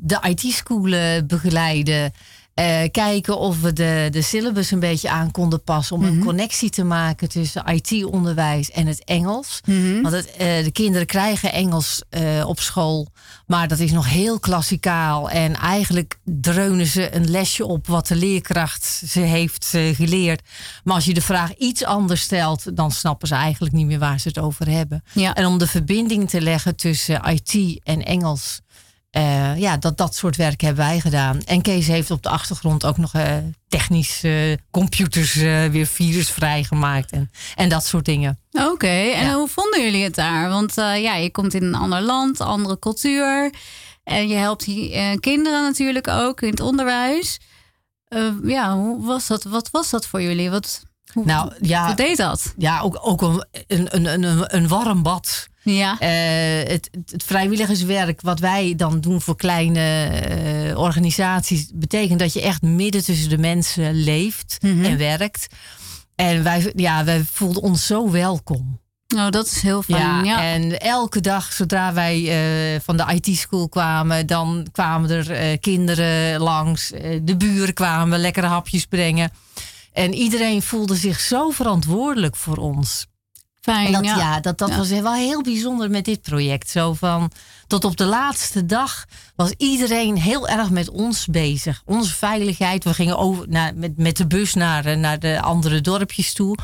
de 0.07 0.17
IT-schoolen 0.21 1.27
begeleiden. 1.27 2.13
Eh, 2.55 2.81
kijken 2.91 3.37
of 3.37 3.61
we 3.61 3.73
de, 3.73 4.07
de 4.11 4.21
syllabus 4.21 4.71
een 4.71 4.79
beetje 4.79 5.09
aan 5.09 5.31
konden 5.31 5.63
passen. 5.63 5.95
Om 5.95 6.03
een 6.03 6.19
connectie 6.19 6.69
te 6.69 6.83
maken 6.83 7.29
tussen 7.29 7.65
IT-onderwijs 7.65 8.71
en 8.71 8.87
het 8.87 9.03
Engels. 9.03 9.61
Want 10.01 10.15
het, 10.15 10.31
eh, 10.31 10.63
de 10.63 10.71
kinderen 10.71 11.07
krijgen 11.07 11.51
Engels 11.51 12.01
eh, 12.09 12.47
op 12.47 12.59
school. 12.59 13.07
Maar 13.47 13.67
dat 13.67 13.79
is 13.79 13.91
nog 13.91 14.09
heel 14.09 14.39
klassikaal. 14.39 15.29
En 15.29 15.55
eigenlijk 15.55 16.19
dreunen 16.23 16.85
ze 16.85 17.15
een 17.15 17.29
lesje 17.29 17.65
op 17.65 17.87
wat 17.87 18.07
de 18.07 18.15
leerkracht 18.15 19.01
ze 19.07 19.19
heeft 19.19 19.67
geleerd. 19.93 20.41
Maar 20.83 20.95
als 20.95 21.05
je 21.05 21.13
de 21.13 21.21
vraag 21.21 21.55
iets 21.55 21.83
anders 21.83 22.21
stelt, 22.21 22.77
dan 22.77 22.91
snappen 22.91 23.27
ze 23.27 23.35
eigenlijk 23.35 23.73
niet 23.73 23.85
meer 23.85 23.99
waar 23.99 24.19
ze 24.19 24.27
het 24.27 24.39
over 24.39 24.69
hebben. 24.69 25.03
Ja. 25.13 25.33
En 25.35 25.45
om 25.45 25.57
de 25.57 25.67
verbinding 25.67 26.29
te 26.29 26.41
leggen 26.41 26.75
tussen 26.75 27.21
IT 27.23 27.79
en 27.83 28.05
Engels. 28.05 28.61
Eh, 29.15 29.57
ja, 29.57 29.77
dat, 29.77 29.97
dat 29.97 30.15
soort 30.15 30.35
werk 30.35 30.61
hebben 30.61 30.85
wij 30.85 30.99
gedaan. 30.99 31.41
En 31.43 31.61
Kees 31.61 31.87
heeft 31.87 32.11
op 32.11 32.23
de 32.23 32.29
achtergrond 32.29 32.85
ook 32.85 32.97
nog 32.97 33.13
eh, 33.13 33.37
technisch 33.67 34.23
eh, 34.23 34.53
computers 34.71 35.35
eh, 35.35 35.65
weer 35.65 35.85
virusvrij 35.85 36.63
gemaakt. 36.63 37.11
En, 37.11 37.31
en 37.55 37.69
dat 37.69 37.85
soort 37.85 38.05
dingen. 38.05 38.39
Oké, 38.51 38.87
en 38.87 39.25
Ja. 39.25 39.33
hoe 39.33 39.47
vonden 39.47 39.83
jullie 39.83 40.03
het 40.03 40.15
daar? 40.15 40.49
Want 40.49 40.73
ja, 40.75 41.15
je 41.15 41.31
komt 41.31 41.53
in 41.53 41.63
een 41.63 41.75
ander 41.75 42.01
land, 42.01 42.41
andere 42.41 42.79
cultuur. 42.79 43.53
En 44.03 44.27
je 44.27 44.35
helpt 44.35 44.65
die 44.65 45.19
kinderen 45.19 45.61
natuurlijk 45.61 46.07
ook 46.07 46.41
in 46.41 46.49
het 46.49 46.59
onderwijs. 46.59 47.39
Ja, 48.43 48.75
hoe 48.75 49.05
was 49.05 49.27
dat? 49.27 49.43
Wat 49.43 49.69
was 49.71 49.89
dat 49.89 50.07
voor 50.07 50.21
jullie? 50.21 50.49
Wat... 50.49 50.83
Nou 51.13 51.53
ja. 51.61 51.87
Wat 51.87 51.97
deed 51.97 52.17
dat? 52.17 52.53
Ja, 52.57 52.79
ook, 52.81 52.97
ook 53.01 53.21
een, 53.21 53.45
een, 53.67 53.95
een, 53.95 54.23
een, 54.23 54.55
een 54.55 54.67
warm 54.67 55.03
bad. 55.03 55.47
Ja. 55.65 55.99
Eh, 55.99 56.71
het, 56.71 56.89
het, 57.05 57.23
vrijwilligerswerk 57.23 58.21
wat 58.21 58.39
wij 58.39 58.73
dan 58.75 58.99
doen 58.99 59.21
voor 59.21 59.35
kleine 59.35 60.05
eh, 60.07 60.77
organisaties, 60.77 61.69
betekent 61.73 62.19
dat 62.19 62.33
je 62.33 62.41
echt 62.41 62.61
midden 62.61 63.03
tussen 63.03 63.29
de 63.29 63.37
mensen 63.37 63.93
leeft 63.93 64.57
en 64.61 64.97
werkt. 64.97 65.47
En 66.15 66.43
wij, 66.43 66.71
ja, 66.75 67.03
wij 67.03 67.23
voelden 67.31 67.61
ons 67.61 67.85
zo 67.85 68.11
welkom. 68.11 68.79
Nou, 69.07 69.31
dat 69.31 69.45
is 69.45 69.61
heel 69.61 69.81
fijn. 69.81 70.25
Ja, 70.25 70.43
En 70.43 70.79
elke 70.79 71.21
dag, 71.21 71.53
zodra 71.53 71.93
wij 71.93 72.15
eh, 72.15 72.81
van 72.83 72.97
de 72.97 73.19
IT-school 73.21 73.69
kwamen, 73.69 74.27
dan 74.27 74.67
kwamen 74.71 75.09
er 75.09 75.59
kinderen 75.59 76.39
langs. 76.39 76.89
de 77.21 77.35
buren 77.37 77.73
kwamen 77.73 78.19
lekkere 78.19 78.47
hapjes 78.47 78.85
brengen. 78.85 79.31
En 79.93 80.13
iedereen 80.13 80.61
voelde 80.61 80.95
zich 80.95 81.19
zo 81.19 81.49
verantwoordelijk 81.49 82.35
voor 82.35 82.57
ons. 82.57 83.05
Fijn, 83.65 83.85
En 83.85 83.91
dat, 83.91 84.05
ja. 84.05 84.17
ja. 84.17 84.39
dat, 84.39 84.57
dat 84.57 84.69
Ja. 84.69 84.77
was 84.77 84.89
wel 84.89 85.13
heel 85.13 85.41
bijzonder 85.41 85.89
met 85.89 86.05
dit 86.05 86.21
project. 86.21 86.69
Zo 86.69 86.93
van, 86.93 87.31
tot 87.67 87.83
op 87.85 87.97
de 87.97 88.05
laatste 88.05 88.65
dag 88.65 89.05
was 89.35 89.51
iedereen 89.57 90.17
heel 90.17 90.47
erg 90.47 90.69
met 90.69 90.89
ons 90.89 91.25
bezig. 91.25 91.81
Onze 91.85 92.13
veiligheid. 92.13 92.83
We 92.83 92.93
gingen 92.93 93.17
over, 93.17 93.45
naar, 93.49 93.75
met, 93.75 93.97
met 93.97 94.17
de 94.17 94.27
bus 94.27 94.53
naar, 94.53 94.85
eh, 94.85 94.97
naar 94.97 95.19
de 95.19 95.41
andere 95.41 95.81
dorpjes 95.81 96.33
toe. 96.33 96.57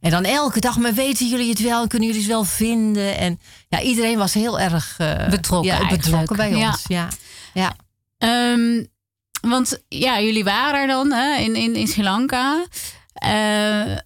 En 0.00 0.10
dan 0.10 0.24
elke 0.24 0.60
dag, 0.60 0.78
maar 0.78 0.94
weten 0.94 1.28
jullie 1.28 1.48
het 1.50 1.60
wel? 1.62 1.86
Kunnen 1.86 2.08
jullie 2.08 2.22
het 2.22 2.32
wel 2.32 2.44
vinden? 2.44 3.16
En 3.16 3.40
ja, 3.68 3.80
iedereen 3.80 4.18
was 4.18 4.34
heel 4.34 4.60
erg 4.60 4.94
eh, 4.98 5.28
Betrokken 5.28 5.72
ja, 5.78 5.88
betrokken 5.88 6.36
bij 6.36 6.54
ons. 6.54 6.82
Ja. 6.86 7.08
Ja. 7.54 7.76
Ehm, 8.18 8.84
want 9.40 9.82
ja, 9.88 10.20
jullie 10.20 10.44
waren 10.44 10.80
er 10.80 10.86
dan 10.86 11.12
hè, 11.12 11.36
in, 11.36 11.54
in, 11.54 11.74
in 11.74 11.86
Sri 11.86 12.02
Lanka. 12.02 12.66
Eh, 13.12 13.96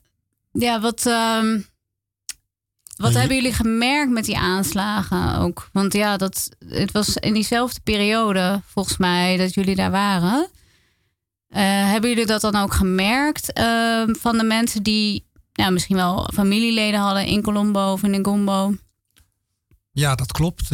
ja, 0.53 0.81
wat, 0.81 1.07
ehm, 1.07 1.59
wat 3.01 3.15
hebben 3.15 3.37
jullie 3.37 3.53
gemerkt 3.53 4.13
met 4.13 4.25
die 4.25 4.39
aanslagen 4.39 5.39
ook? 5.39 5.69
Want 5.73 5.93
ja, 5.93 6.17
dat, 6.17 6.49
het 6.69 6.93
was 6.93 7.17
in 7.17 7.33
diezelfde 7.35 7.81
periode 7.85 8.63
volgens 8.67 8.97
mij 8.97 9.37
dat 9.37 9.55
jullie 9.55 9.75
daar 9.75 9.91
waren. 9.91 10.49
Eh, 11.49 11.63
hebben 11.65 12.11
jullie 12.11 12.27
dat 12.27 12.41
dan 12.41 12.57
ook 12.57 12.75
gemerkt 12.75 13.53
ehm, 13.53 14.15
van 14.15 14.39
de 14.39 14.45
mensen 14.45 14.83
die 14.83 15.25
ja, 15.53 15.71
misschien 15.71 15.97
wel 15.97 16.31
familieleden 16.35 17.01
hadden 17.01 17.27
in 17.27 17.43
Colombo 17.43 17.93
of 17.93 18.03
in 18.03 18.21
Ngombo? 18.21 18.75
Ja, 19.93 20.15
dat 20.15 20.33
klopt. 20.33 20.63
Eh, 20.63 20.71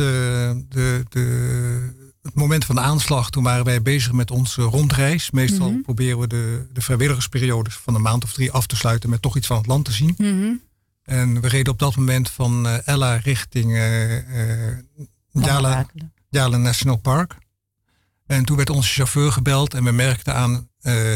de, 0.69 1.05
de, 1.09 1.95
het 2.23 2.35
moment 2.35 2.65
van 2.65 2.75
de 2.75 2.81
aanslag, 2.81 3.31
toen 3.31 3.43
waren 3.43 3.65
wij 3.65 3.83
bezig 3.83 4.13
met 4.13 4.31
onze 4.31 4.63
rondreis. 4.63 5.31
Meestal 5.31 5.71
Mhm. 5.71 5.81
proberen 5.81 6.19
we 6.19 6.27
de, 6.27 6.67
de 6.73 6.81
vrijwilligersperiodes 6.81 7.75
van 7.75 7.95
een 7.95 8.03
maand 8.03 8.25
of 8.25 8.33
drie 8.33 8.53
af 8.53 8.67
te 8.67 8.77
sluiten 8.77 9.11
met 9.11 9.23
toch 9.23 9.37
iets 9.37 9.47
van 9.47 9.57
het 9.57 9.67
land 9.67 9.85
te 9.85 9.93
zien. 9.93 10.15
Mhm. 10.19 10.53
En 11.07 11.41
we 11.41 11.49
reden 11.49 11.73
op 11.73 11.79
dat 11.79 11.97
moment 11.97 12.31
van 12.31 12.67
eh, 12.67 12.89
Ella 12.89 13.17
richting 13.17 13.73
eh 13.75 14.71
eh, 14.71 14.79
Jala, 15.31 15.87
Jala 16.29 16.57
National 16.57 16.97
Park. 16.97 17.37
En 18.27 18.45
toen 18.45 18.57
werd 18.57 18.71
onze 18.71 18.93
chauffeur 18.93 19.33
gebeld 19.33 19.75
en 19.75 19.85
we 19.85 19.93
merkten 19.93 20.35
aan 20.35 20.69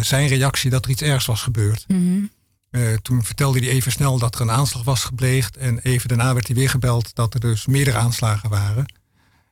zijn 0.03 0.27
reactie 0.27 0.71
dat 0.71 0.85
er 0.85 0.91
iets 0.91 1.03
ergs 1.03 1.27
was 1.27 1.43
gebeurd. 1.43 1.85
Mhm. 1.89 2.25
Toen 3.03 3.25
vertelde 3.25 3.59
hij 3.59 3.69
even 3.69 3.93
snel 3.93 4.19
dat 4.19 4.35
er 4.35 4.41
een 4.41 4.51
aanslag 4.51 4.85
was 4.85 5.05
gepleegd. 5.05 5.57
En 5.57 5.79
even 5.79 6.09
daarna 6.09 6.33
werd 6.33 6.47
hij 6.47 6.57
weer 6.57 6.71
gebeld 6.71 7.15
dat 7.15 7.35
er 7.35 7.41
dus 7.41 7.67
meerdere 7.67 7.97
aanslagen 7.97 8.51
waren. 8.51 8.95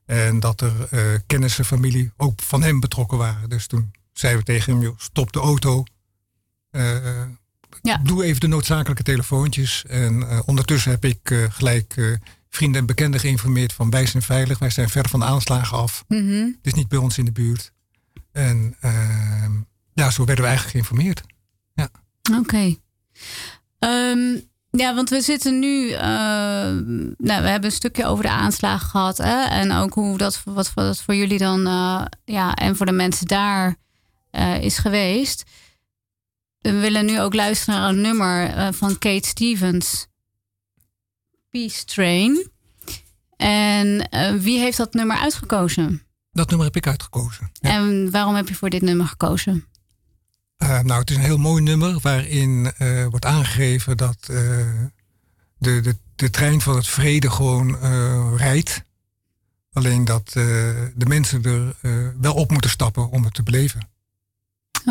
En 0.06 0.40
dat 0.40 0.60
er 0.60 0.88
eh 0.90 1.00
kennissen, 1.26 1.64
familie 1.64 2.12
ook 2.16 2.40
van 2.42 2.62
hem 2.62 2.80
betrokken 2.80 3.18
waren. 3.18 3.48
Dus 3.48 3.66
toen 3.66 3.90
zeiden 4.12 4.40
we 4.44 4.52
tegen 4.52 4.72
hem, 4.72 4.82
joh, 4.82 4.98
stop 4.98 5.32
de 5.32 5.40
auto. 5.40 5.84
Eh, 7.82 7.96
Doe 8.02 8.24
even 8.24 8.40
de 8.40 8.46
noodzakelijke 8.46 9.02
telefoontjes. 9.02 9.84
En 9.88 10.28
eh, 10.28 10.38
ondertussen 10.46 10.90
heb 10.90 11.04
ik 11.04 11.30
eh, 11.30 11.44
gelijk 11.50 11.94
eh, 11.96 12.04
vrienden 12.48 12.80
en 12.80 12.86
bekenden 12.86 13.20
geïnformeerd 13.20 13.72
van 13.72 13.90
wij 13.90 14.06
zijn 14.06 14.22
veilig. 14.22 14.58
Wij 14.58 14.70
zijn 14.70 14.88
ver 14.88 15.08
van 15.08 15.20
de 15.20 15.26
aanslagen 15.26 15.78
af. 15.78 16.04
Mhm. 16.08 16.32
Het 16.32 16.56
is 16.62 16.74
niet 16.74 16.88
bij 16.88 16.98
ons 16.98 17.18
in 17.18 17.24
de 17.24 17.32
buurt. 17.32 17.72
En 18.32 18.76
ehm, 18.80 19.52
ja, 19.92 20.10
zo 20.10 20.24
werden 20.24 20.44
we 20.44 20.50
eigenlijk 20.50 20.70
geïnformeerd. 20.70 21.22
Ja. 21.74 21.88
Oké. 22.38 22.76
Ehm, 23.78 24.36
ja, 24.70 24.94
want 24.94 25.10
we 25.10 25.20
zitten 25.20 25.58
nu. 25.58 25.90
nou, 25.90 27.14
we 27.16 27.48
hebben 27.48 27.64
een 27.64 27.76
stukje 27.76 28.06
over 28.06 28.24
de 28.24 28.30
aanslagen 28.30 28.88
gehad. 28.88 29.18
Hè? 29.18 29.42
En 29.44 29.72
ook 29.72 29.94
hoe 29.94 30.18
dat, 30.18 30.42
wat, 30.44 30.74
wat 30.74 30.86
dat 30.86 31.02
voor 31.02 31.14
jullie 31.14 31.38
dan. 31.38 31.60
ja, 32.24 32.54
en 32.54 32.76
voor 32.76 32.86
de 32.86 32.92
mensen 32.92 33.26
daar 33.26 33.76
is 34.60 34.78
geweest. 34.78 35.44
We 36.58 36.72
willen 36.72 37.06
nu 37.06 37.20
ook 37.20 37.34
luisteren 37.34 37.80
naar 37.80 37.88
een 37.88 38.00
nummer 38.00 38.50
eh, 38.50 38.68
van 38.72 38.98
Kate 38.98 39.28
Stevens. 39.28 40.06
Peace 41.50 41.84
Train. 41.84 42.50
En 43.36 44.08
eh, 44.08 44.34
wie 44.34 44.58
heeft 44.58 44.76
dat 44.76 44.94
nummer 44.94 45.16
uitgekozen? 45.16 46.02
Dat 46.32 46.48
nummer 46.48 46.66
heb 46.66 46.76
ik 46.76 46.86
uitgekozen. 46.86 47.50
En 47.60 48.10
waarom 48.10 48.34
heb 48.34 48.48
je 48.48 48.54
voor 48.54 48.70
dit 48.70 48.82
nummer 48.82 49.06
gekozen? 49.06 49.66
Eh, 50.56 50.80
nou, 50.80 51.00
het 51.00 51.10
is 51.10 51.16
een 51.16 51.22
heel 51.22 51.38
mooi 51.38 51.62
nummer 51.62 51.98
waarin 52.00 52.72
wordt 53.10 53.24
aangegeven 53.24 53.96
dat 53.96 54.16
de, 54.22 54.84
de, 55.58 55.96
de 56.16 56.30
trein 56.30 56.60
van 56.60 56.76
het 56.76 56.88
vrede 56.88 57.30
gewoon 57.30 57.76
rijdt. 58.36 58.82
Alleen 59.72 60.04
dat 60.04 60.30
de 60.32 61.04
mensen 61.06 61.44
er 61.44 61.74
wel 62.20 62.34
op 62.34 62.50
moeten 62.50 62.70
stappen 62.70 63.10
om 63.10 63.24
het 63.24 63.34
te 63.34 63.42
beleven. 63.42 63.88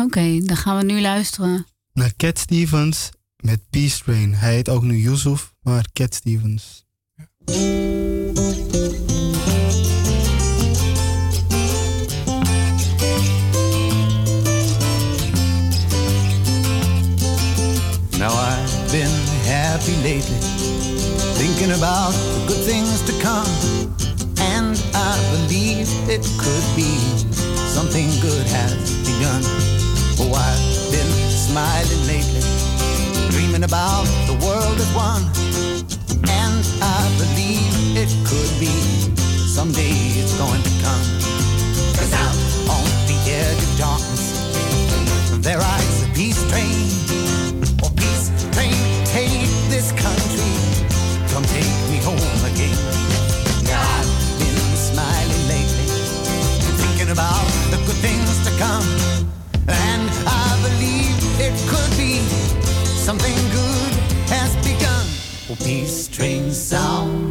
Oké, 0.04 0.40
dan 0.44 0.56
gaan 0.56 0.76
we 0.76 0.84
nu 0.84 1.00
luisteren. 1.00 1.66
Naar 1.92 2.12
Cat 2.16 2.38
Stevens 2.38 3.10
met 3.36 3.60
Peace 3.70 4.02
Train. 4.04 4.34
Hij 4.34 4.54
heet 4.54 4.68
ook 4.68 4.82
nu 4.82 4.96
Yusuf, 4.96 5.52
maar 5.62 5.86
Cat 5.92 6.14
Stevens. 6.14 6.84
Now 18.18 18.32
I've 18.32 18.90
been 18.90 19.10
happy 19.46 19.94
lately, 20.02 20.38
thinking 21.34 21.72
about 21.72 22.12
the 22.12 22.44
good 22.46 22.64
things 22.66 23.04
to 23.04 23.12
come. 23.18 23.50
And 24.56 24.76
I 24.94 25.16
believe 25.30 25.88
it 26.08 26.28
could 26.36 26.74
be 26.74 26.98
something 27.74 28.10
good 28.20 28.46
has 28.50 29.00
begun. 29.00 29.77
Oh, 30.20 30.34
I've 30.34 30.90
been 30.90 31.06
smiling 31.30 32.02
lately, 32.10 32.42
dreaming 33.30 33.62
about 33.62 34.02
the 34.26 34.34
world 34.42 34.74
as 34.82 34.90
one. 34.90 35.22
And 36.26 36.58
I 36.82 37.06
believe 37.22 37.70
it 37.94 38.10
could 38.26 38.50
be 38.58 38.74
someday 39.46 39.94
it's 40.18 40.36
going 40.36 40.60
to 40.60 40.74
come. 40.82 41.04
Cause 41.94 42.12
out 42.18 42.34
on 42.66 42.82
the 43.06 43.14
edge 43.30 43.62
of 43.62 43.78
darkness, 43.78 45.38
there 45.38 45.58
rides 45.58 46.02
a 46.02 46.10
peace 46.18 46.42
train. 46.50 46.90
Oh, 47.86 47.90
peace 47.94 48.34
train, 48.50 48.74
take 49.06 49.46
this 49.70 49.92
country. 49.94 50.50
Come 51.30 51.46
take 51.46 51.78
me 51.94 52.02
home 52.02 52.42
again. 52.42 52.74
Now 53.70 53.86
I've 53.86 54.10
been 54.42 54.58
smiling 54.74 55.44
lately, 55.46 55.86
thinking 56.74 57.10
about 57.14 57.46
the 57.70 57.78
good 57.86 58.02
things 58.02 58.34
to 58.42 58.58
come. 58.58 58.97
Peace 65.56 66.08
train 66.08 66.52
sounding 66.52 67.27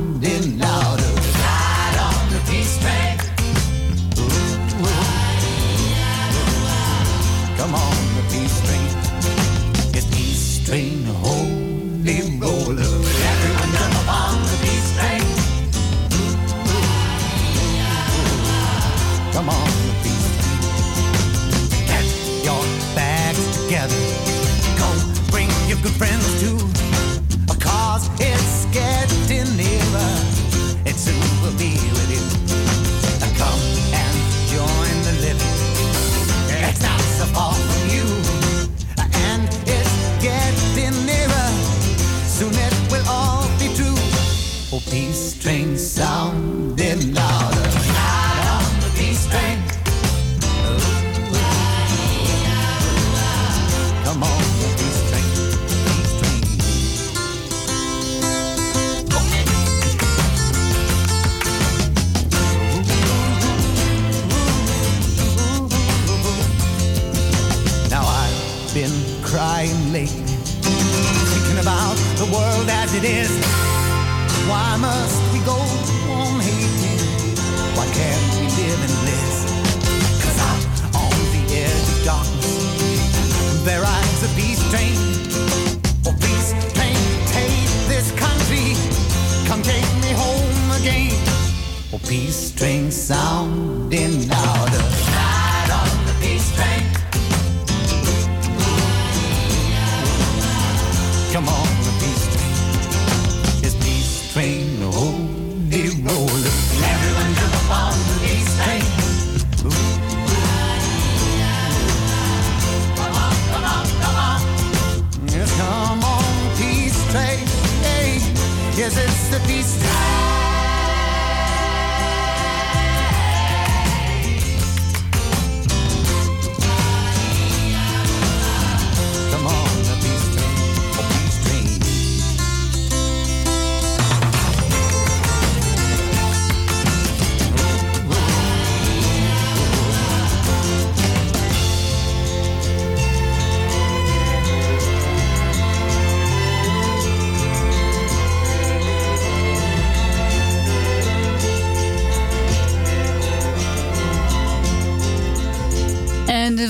Oh, 44.87 44.91
peace 44.91 45.33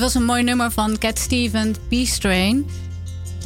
was 0.08 0.16
een 0.16 0.26
mooi 0.26 0.42
nummer 0.42 0.70
van 0.70 0.98
Cat 0.98 1.18
Stevens, 1.18 1.78
Peace 1.88 2.18
Train. 2.18 2.66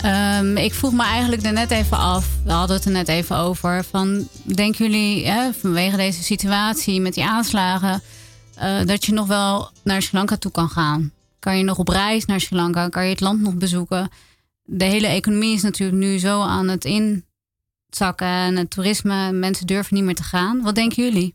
Ehm, 0.03 0.57
ik 0.57 0.75
vroeg 0.75 0.93
me 0.93 1.03
eigenlijk 1.03 1.43
er 1.43 1.53
net 1.53 1.71
even 1.71 1.97
af, 1.97 2.29
we 2.45 2.51
hadden 2.53 2.77
het 2.77 2.85
er 2.85 2.91
net 2.91 3.09
even 3.09 3.37
over, 3.37 3.85
van 3.85 4.29
denken 4.43 4.85
jullie 4.85 5.27
hè, 5.27 5.53
vanwege 5.53 5.97
deze 5.97 6.23
situatie 6.23 7.01
met 7.01 7.15
die 7.15 7.25
aanslagen, 7.25 8.03
eh, 8.55 8.85
dat 8.85 9.05
je 9.05 9.13
nog 9.13 9.27
wel 9.27 9.71
naar 9.85 10.03
Sri 10.03 10.17
Lanka 10.17 10.37
toe 10.37 10.51
kan 10.51 10.69
gaan? 10.69 11.13
Kan 11.39 11.59
je 11.59 11.65
nog 11.65 11.79
op 11.79 11.89
reis 11.89 12.25
naar 12.25 12.41
Sri 12.41 12.57
Lanka? 12.57 12.89
Kan 12.89 13.05
je 13.05 13.11
het 13.11 13.21
land 13.21 13.41
nog 13.41 13.55
bezoeken? 13.55 14.09
De 14.63 14.85
hele 14.85 15.07
economie 15.07 15.55
is 15.55 15.63
natuurlijk 15.63 15.99
nu 15.99 16.19
zo 16.19 16.41
aan 16.41 16.69
het 16.69 16.85
inzakken 16.85 18.27
en 18.27 18.57
het 18.57 18.71
toerisme, 18.71 19.33
mensen 19.33 19.67
durven 19.67 19.95
niet 19.95 20.05
meer 20.05 20.15
te 20.15 20.23
gaan. 20.23 20.63
Wat 20.63 20.75
denken 20.75 21.05
jullie? 21.05 21.35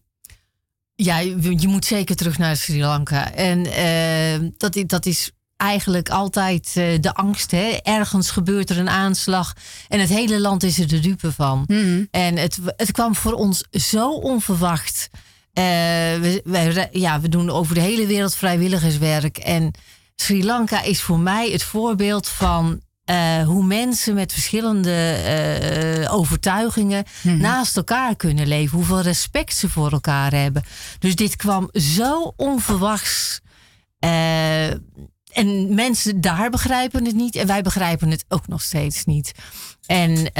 Ja, 1.03 1.19
je, 1.19 1.59
je 1.59 1.67
moet 1.67 1.85
zeker 1.85 2.15
terug 2.15 2.37
naar 2.37 2.55
Sri 2.55 2.81
Lanka. 2.81 3.33
En 3.33 3.65
eh, 3.65 4.49
dat, 4.57 4.83
dat 4.85 5.05
is 5.05 5.31
eigenlijk 5.57 6.09
altijd 6.09 6.73
eh, 6.75 7.01
de 7.01 7.13
angst. 7.13 7.51
Hè? 7.51 7.77
Ergens 7.83 8.31
gebeurt 8.31 8.69
er 8.69 8.77
een 8.77 8.89
aanslag 8.89 9.53
en 9.87 9.99
het 9.99 10.09
hele 10.09 10.39
land 10.39 10.63
is 10.63 10.79
er 10.79 10.87
de 10.87 10.99
dupe 10.99 11.31
van. 11.31 11.65
En 12.11 12.37
het, 12.37 12.59
het 12.65 12.91
kwam 12.91 13.15
voor 13.15 13.33
ons 13.33 13.63
zo 13.71 14.11
onverwacht. 14.11 15.09
Eh, 15.53 15.63
we, 15.63 16.41
wij 16.43 16.89
ja, 16.91 17.21
we 17.21 17.29
doen 17.29 17.49
over 17.49 17.75
de 17.75 17.81
hele 17.81 18.05
wereld 18.05 18.35
vrijwilligerswerk. 18.35 19.37
En 19.37 19.71
Sri 20.15 20.45
Lanka 20.45 20.81
is 20.81 21.01
voor 21.01 21.19
mij 21.19 21.51
het 21.51 21.63
voorbeeld 21.63 22.27
van 22.27 22.81
eh, 23.07 23.43
hoe 23.43 23.63
mensen 23.65 24.13
met 24.13 24.33
verschillende 24.33 25.11
eh, 25.11 26.13
overtuigingen 26.13 27.03
naast 27.23 27.77
elkaar 27.77 28.15
kunnen 28.15 28.47
leven. 28.47 28.77
Hoeveel 28.77 29.01
respect 29.01 29.55
ze 29.55 29.69
voor 29.69 29.91
elkaar 29.91 30.33
hebben. 30.33 30.63
Dus 30.99 31.15
dit 31.15 31.35
kwam 31.35 31.69
zo 31.73 32.33
onverwachts. 32.35 33.41
Eh, 33.99 34.69
en 35.31 35.75
mensen 35.75 36.21
daar 36.21 36.49
begrijpen 36.49 37.05
het 37.05 37.15
niet. 37.15 37.35
En 37.35 37.47
wij 37.47 37.61
begrijpen 37.61 38.09
het 38.09 38.25
ook 38.27 38.47
nog 38.47 38.61
steeds 38.61 39.05
niet. 39.05 39.31
En 39.85 40.31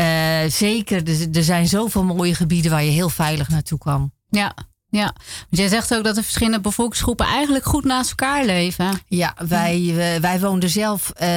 zeker, 0.52 1.08
er, 1.08 1.28
er 1.38 1.44
zijn 1.44 1.68
zoveel 1.68 2.04
mooie 2.04 2.36
gebieden 2.36 2.72
waar 2.72 2.84
je 2.84 2.92
heel 2.92 3.10
veilig 3.10 3.50
naartoe 3.50 3.78
kan. 3.78 4.12
Ja, 4.30 4.54
ja. 4.90 5.14
Want 5.32 5.48
jij 5.50 5.68
zegt 5.68 5.96
ook 5.96 6.04
dat 6.04 6.16
de 6.16 6.24
verschillende 6.24 6.60
bevolkingsgroepen 6.60 7.26
eigenlijk 7.26 7.66
goed 7.66 7.84
naast 7.84 8.10
elkaar 8.10 8.46
leven. 8.46 9.02
Ja, 9.08 9.36
wij, 9.48 9.76
eh, 9.88 10.22
wij 10.22 10.40
woonden 10.40 10.70
zelf 10.70 11.10
eh, 11.10 11.30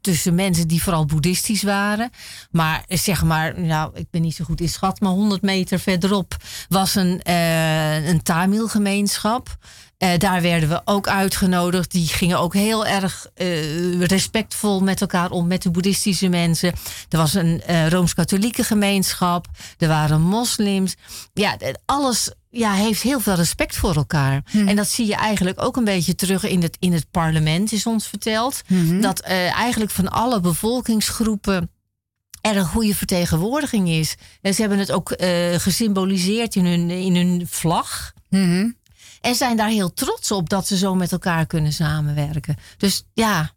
tussen 0.00 0.34
mensen 0.34 0.68
die 0.68 0.82
vooral 0.82 1.04
boeddhistisch 1.04 1.62
waren. 1.62 2.10
Maar 2.50 2.84
eh, 2.86 2.98
zeg 2.98 3.24
maar, 3.24 3.60
nou, 3.60 3.90
ik 3.94 4.06
ben 4.10 4.22
niet 4.22 4.34
zo 4.34 4.44
goed 4.44 4.60
in 4.60 4.68
schat, 4.68 5.00
maar 5.00 5.10
100 5.10 5.42
meter 5.42 5.78
verderop 5.78 6.36
was 6.68 6.94
een, 6.94 7.22
eh 7.22 8.08
een 8.08 8.22
Tamil-gemeenschap. 8.22 9.56
Eh, 10.00 10.18
daar 10.18 10.42
werden 10.42 10.68
we 10.68 10.80
ook 10.84 11.08
uitgenodigd. 11.08 11.90
Die 11.90 12.06
gingen 12.06 12.38
ook 12.38 12.54
heel 12.54 12.86
erg 12.86 13.26
eh, 13.34 14.00
respectvol 14.00 14.80
met 14.80 15.00
elkaar 15.00 15.30
om, 15.30 15.46
met 15.46 15.62
de 15.62 15.70
boeddhistische 15.70 16.28
mensen. 16.28 16.72
Er 17.08 17.18
was 17.18 17.34
een 17.34 17.62
eh, 17.62 17.88
rooms-katholieke 17.88 18.64
gemeenschap. 18.64 19.46
Er 19.78 19.88
waren 19.88 20.20
moslims. 20.20 20.96
Ja, 21.32 21.56
alles 21.86 22.30
ja, 22.50 22.72
heeft 22.72 23.02
heel 23.02 23.20
veel 23.20 23.34
respect 23.34 23.76
voor 23.76 23.94
elkaar. 23.94 24.42
En 24.52 24.76
dat 24.76 24.88
zie 24.88 25.06
je 25.06 25.14
eigenlijk 25.14 25.62
ook 25.62 25.76
een 25.76 25.84
beetje 25.84 26.14
terug 26.14 26.44
in 26.44 26.62
het, 26.62 26.76
in 26.78 26.92
het 26.92 27.10
parlement, 27.10 27.72
is 27.72 27.86
ons 27.86 28.06
verteld. 28.06 28.62
Dat 29.00 29.20
eh, 29.20 29.56
eigenlijk 29.56 29.90
van 29.90 30.08
alle 30.08 30.40
bevolkingsgroepen 30.40 31.70
er 32.40 32.56
een 32.56 32.66
goede 32.66 32.94
vertegenwoordiging 32.94 33.88
is. 33.88 34.14
En 34.42 34.54
ze 34.54 34.60
hebben 34.60 34.78
het 34.78 34.92
ook 34.92 35.14
gesymboliseerd 35.56 36.56
in 36.56 36.66
hun, 36.66 36.90
in 36.90 37.16
hun 37.16 37.46
vlag. 37.46 38.12
En 39.20 39.34
zijn 39.34 39.56
daar 39.56 39.68
heel 39.68 39.92
trots 39.92 40.30
op 40.32 40.48
dat 40.48 40.66
ze 40.66 40.76
zo 40.76 40.94
met 40.94 41.12
elkaar 41.12 41.46
kunnen 41.46 41.72
samenwerken. 41.72 42.56
Dus 42.76 43.04
ja. 43.12 43.50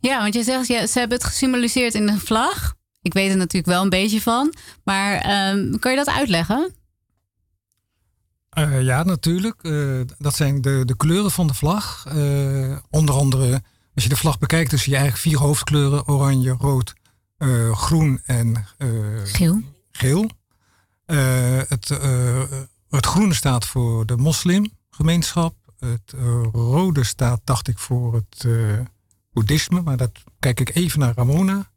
Ja, 0.00 0.20
want 0.20 0.34
je 0.34 0.42
zegt, 0.42 0.66
ja, 0.66 0.86
ze 0.86 0.98
hebben 0.98 1.18
het 1.18 1.26
gesymboliseerd 1.26 1.94
in 1.94 2.08
een 2.08 2.20
vlag. 2.20 2.74
Ik 3.02 3.12
weet 3.12 3.30
er 3.30 3.36
natuurlijk 3.36 3.72
wel 3.72 3.82
een 3.82 3.88
beetje 3.88 4.20
van. 4.20 4.54
Maar 4.84 5.14
ehm, 5.20 5.78
kan 5.78 5.90
je 5.90 5.96
dat 5.96 6.08
uitleggen? 6.08 6.74
Eh, 8.50 8.82
ja, 8.82 9.02
natuurlijk. 9.02 9.62
Eh, 9.62 10.00
dat 10.18 10.36
zijn 10.36 10.60
de, 10.60 10.82
de 10.84 10.96
kleuren 10.96 11.30
van 11.30 11.46
de 11.46 11.54
vlag. 11.54 12.04
Eh, 12.08 12.76
onder 12.90 13.14
andere, 13.14 13.62
als 13.94 14.02
je 14.04 14.08
de 14.08 14.16
vlag 14.16 14.38
bekijkt, 14.38 14.70
dan 14.70 14.78
zie 14.78 14.92
je 14.92 14.98
eigenlijk 14.98 15.28
vier 15.28 15.38
hoofdkleuren: 15.46 16.06
oranje, 16.08 16.54
rood, 16.58 16.94
eh, 17.36 17.72
groen 17.76 18.20
en 18.24 18.66
eh, 18.78 18.88
Geel. 19.24 19.60
geel. 19.92 20.30
Eh, 21.06 21.58
het, 21.68 21.90
eh, 21.90 22.42
het 22.90 23.06
groene 23.06 23.34
staat 23.34 23.66
voor 23.66 24.06
de 24.06 24.16
moslimgemeenschap. 25.00 25.54
Het 25.78 26.12
eh, 26.14 26.42
rode 26.52 27.04
staat, 27.04 27.40
dacht 27.44 27.68
ik, 27.68 27.78
voor 27.78 28.14
het 28.14 28.44
eh, 28.44 28.78
boeddhisme. 29.32 29.82
Maar 29.82 29.96
dat 29.96 30.10
kijk 30.38 30.60
ik 30.60 30.74
even 30.74 30.98
naar 30.98 31.14
Ramona. 31.16 31.70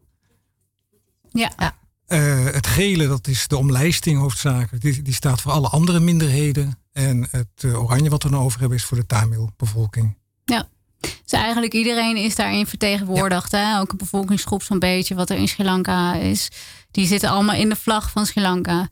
Ja. 1.32 1.76
Eh, 2.07 2.45
het 2.45 2.67
gele, 2.67 3.07
dat 3.07 3.28
is 3.28 3.47
de 3.47 3.57
omlijsting 3.57 4.19
hoofdzakelijk. 4.19 4.84
Die, 4.84 5.01
die 5.01 5.13
staat 5.13 5.41
voor 5.41 5.51
alle 5.51 5.67
andere 5.67 5.99
minderheden. 5.99 6.80
En 6.91 7.28
het 7.32 7.47
eh, 7.63 7.84
oranje 7.84 8.09
wat 8.09 8.24
we 8.24 8.30
dan 8.30 8.39
over 8.39 8.59
hebben 8.59 8.78
is 8.78 8.84
voor 8.84 8.97
de 8.97 9.05
Tamil-bevolking. 9.05 10.17
Ja. 10.45 10.67
Dus 10.99 11.32
eigenlijk 11.32 11.74
iedereen 11.74 12.17
is 12.17 12.36
daarin 12.36 12.65
vertegenwoordigd. 12.67 13.51
Hè? 13.51 13.74
Elke 13.74 13.95
bevolkingsgroep 13.95 14.63
zo'n 14.63 14.80
beetje 14.80 15.15
wat 15.15 15.30
er 15.30 15.38
in 15.38 15.47
Sri 15.47 15.63
Lanka 15.63 16.15
is. 16.15 16.51
Die 16.91 17.07
zitten 17.07 17.30
allemaal 17.30 17.55
in 17.55 17.69
de 17.69 17.76
vlag 17.76 18.11
van 18.11 18.26
Sri 18.26 18.41
Lanka. 18.41 18.89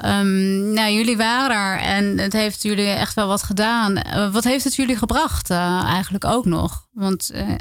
Ehm, 0.00 0.72
nou, 0.72 0.92
jullie 0.92 1.16
waren 1.16 1.60
daar 1.60 1.78
en 1.78 2.18
het 2.18 2.32
heeft 2.32 2.62
jullie 2.62 2.86
echt 2.86 3.14
wel 3.14 3.26
wat 3.26 3.42
gedaan. 3.42 3.96
Eh, 3.96 4.32
wat 4.32 4.44
heeft 4.44 4.64
het 4.64 4.74
jullie 4.74 4.96
gebracht 4.96 5.50
eh, 5.50 5.84
eigenlijk 5.84 6.24
ook 6.24 6.44
nog? 6.44 6.86
Want 6.92 7.30
eh, 7.30 7.54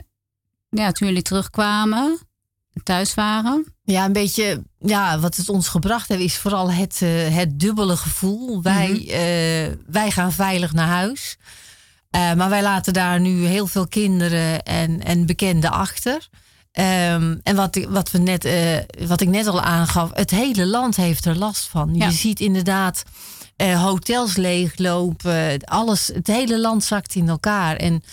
ja, 0.69 0.91
toen 0.91 1.07
jullie 1.07 1.23
terugkwamen, 1.23 2.19
thuis 2.83 3.13
waren. 3.13 3.65
Ja, 3.83 4.05
een 4.05 4.13
beetje. 4.13 4.63
Ja, 4.79 5.19
wat 5.19 5.35
het 5.35 5.49
ons 5.49 5.67
gebracht 5.67 6.07
heeft, 6.07 6.21
is 6.21 6.37
vooral 6.37 6.71
het, 6.71 6.99
het 7.29 7.59
dubbele 7.59 7.97
gevoel. 7.97 8.61
Wij, 8.61 8.97
eh, 9.07 9.75
wij 9.87 10.11
gaan 10.11 10.31
veilig 10.31 10.73
naar 10.73 10.87
huis. 10.87 11.37
Maar 12.11 12.49
wij 12.49 12.61
laten 12.61 12.93
daar 12.93 13.19
nu 13.19 13.45
heel 13.45 13.67
veel 13.67 13.87
kinderen 13.87 14.63
en, 14.63 15.03
en 15.03 15.25
bekenden 15.25 15.71
achter. 15.71 16.27
Ehm, 16.79 17.35
en 17.43 17.55
wat, 17.55 17.75
ik- 17.75 17.89
wat, 17.89 18.11
we 18.11 18.17
net, 18.17 18.45
eh, 18.45 19.07
wat 19.07 19.21
ik 19.21 19.27
net 19.29 19.47
al 19.47 19.61
aangaf, 19.61 20.09
het 20.13 20.31
hele 20.31 20.65
land 20.67 20.95
heeft 20.95 21.25
er 21.25 21.37
last 21.37 21.67
van. 21.67 21.95
Ja. 21.95 22.05
Je 22.05 22.11
ziet 22.11 22.39
inderdaad 22.39 23.03
eh, 23.55 23.83
hotels 23.83 24.35
leeglopen, 24.35 25.63
alles, 25.63 26.07
het 26.13 26.27
hele 26.27 26.59
land 26.59 26.83
zakt 26.83 27.15
in 27.15 27.29
elkaar. 27.29 27.75
En 27.75 28.03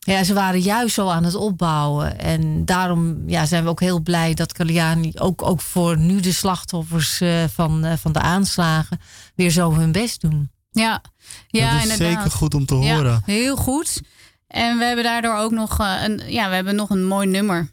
Ja, 0.00 0.24
ze 0.24 0.34
waren 0.34 0.60
juist 0.60 0.94
zo 0.94 1.08
aan 1.08 1.24
het 1.24 1.34
opbouwen. 1.34 2.18
En 2.18 2.64
daarom 2.64 3.22
ja, 3.26 3.46
zijn 3.46 3.62
we 3.64 3.68
ook 3.70 3.80
heel 3.80 4.00
blij 4.00 4.34
dat 4.34 4.52
Kalyani 4.52 5.12
ook, 5.18 5.42
ook 5.42 5.60
voor 5.60 5.98
nu 5.98 6.20
de 6.20 6.32
slachtoffers 6.32 7.20
eh, 7.20 7.44
van, 7.54 7.84
eh, 7.84 7.92
van 7.96 8.12
de 8.12 8.20
aanslagen 8.20 9.00
weer 9.34 9.50
zo 9.50 9.72
hun 9.74 9.92
best 9.92 10.20
doen. 10.20 10.50
Ja, 10.70 11.02
ja 11.48 11.70
dat 11.72 11.82
is 11.84 11.90
inderdaad. 11.90 12.16
zeker 12.16 12.30
goed 12.30 12.54
om 12.54 12.66
te 12.66 12.74
horen. 12.74 13.12
Ja, 13.12 13.20
heel 13.24 13.56
goed. 13.56 14.00
En 14.46 14.78
we 14.78 14.84
hebben 14.84 15.04
daardoor 15.04 15.34
ook 15.36 15.50
nog 15.52 15.78
een, 15.78 16.22
ja, 16.26 16.48
we 16.48 16.54
hebben 16.54 16.74
nog 16.74 16.90
een 16.90 17.04
mooi 17.06 17.26
nummer. 17.26 17.68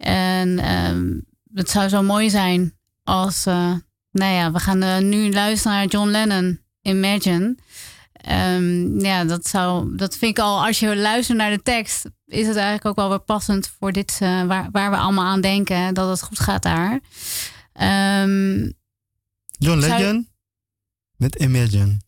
En 0.00 0.58
ehm, 0.58 1.18
het 1.54 1.70
zou 1.70 1.88
zo 1.88 2.02
mooi 2.02 2.30
zijn 2.30 2.78
als, 3.04 3.46
eh, 3.46 3.72
nou 4.10 4.32
ja, 4.34 4.52
we 4.52 4.58
gaan 4.58 4.82
eh, 4.82 4.98
nu 4.98 5.32
luisteren 5.32 5.76
naar 5.76 5.86
John 5.86 6.08
Lennon, 6.08 6.60
Imagine. 6.82 7.56
Ehm, 8.12 8.98
ja, 9.00 9.24
dat 9.24 9.46
zou, 9.46 9.96
dat 9.96 10.16
vind 10.16 10.38
ik 10.38 10.44
al, 10.44 10.66
als 10.66 10.78
je 10.78 10.96
luistert 10.96 11.38
naar 11.38 11.50
de 11.50 11.62
tekst, 11.62 12.04
is 12.26 12.46
het 12.46 12.56
eigenlijk 12.56 12.86
ook 12.86 12.96
wel 12.96 13.08
weer 13.08 13.20
passend 13.20 13.72
voor 13.78 13.92
dit, 13.92 14.18
eh, 14.20 14.42
waar, 14.44 14.68
waar 14.70 14.90
we 14.90 14.96
allemaal 14.96 15.24
aan 15.26 15.40
denken, 15.40 15.94
dat 15.94 16.08
het 16.08 16.22
goed 16.22 16.38
gaat 16.40 16.62
daar. 16.62 17.00
Ehm, 17.72 18.58
John 19.58 19.80
zou- 19.80 19.98
Legend 19.98 20.28
met. 21.16 21.34
Imagine 21.34 21.98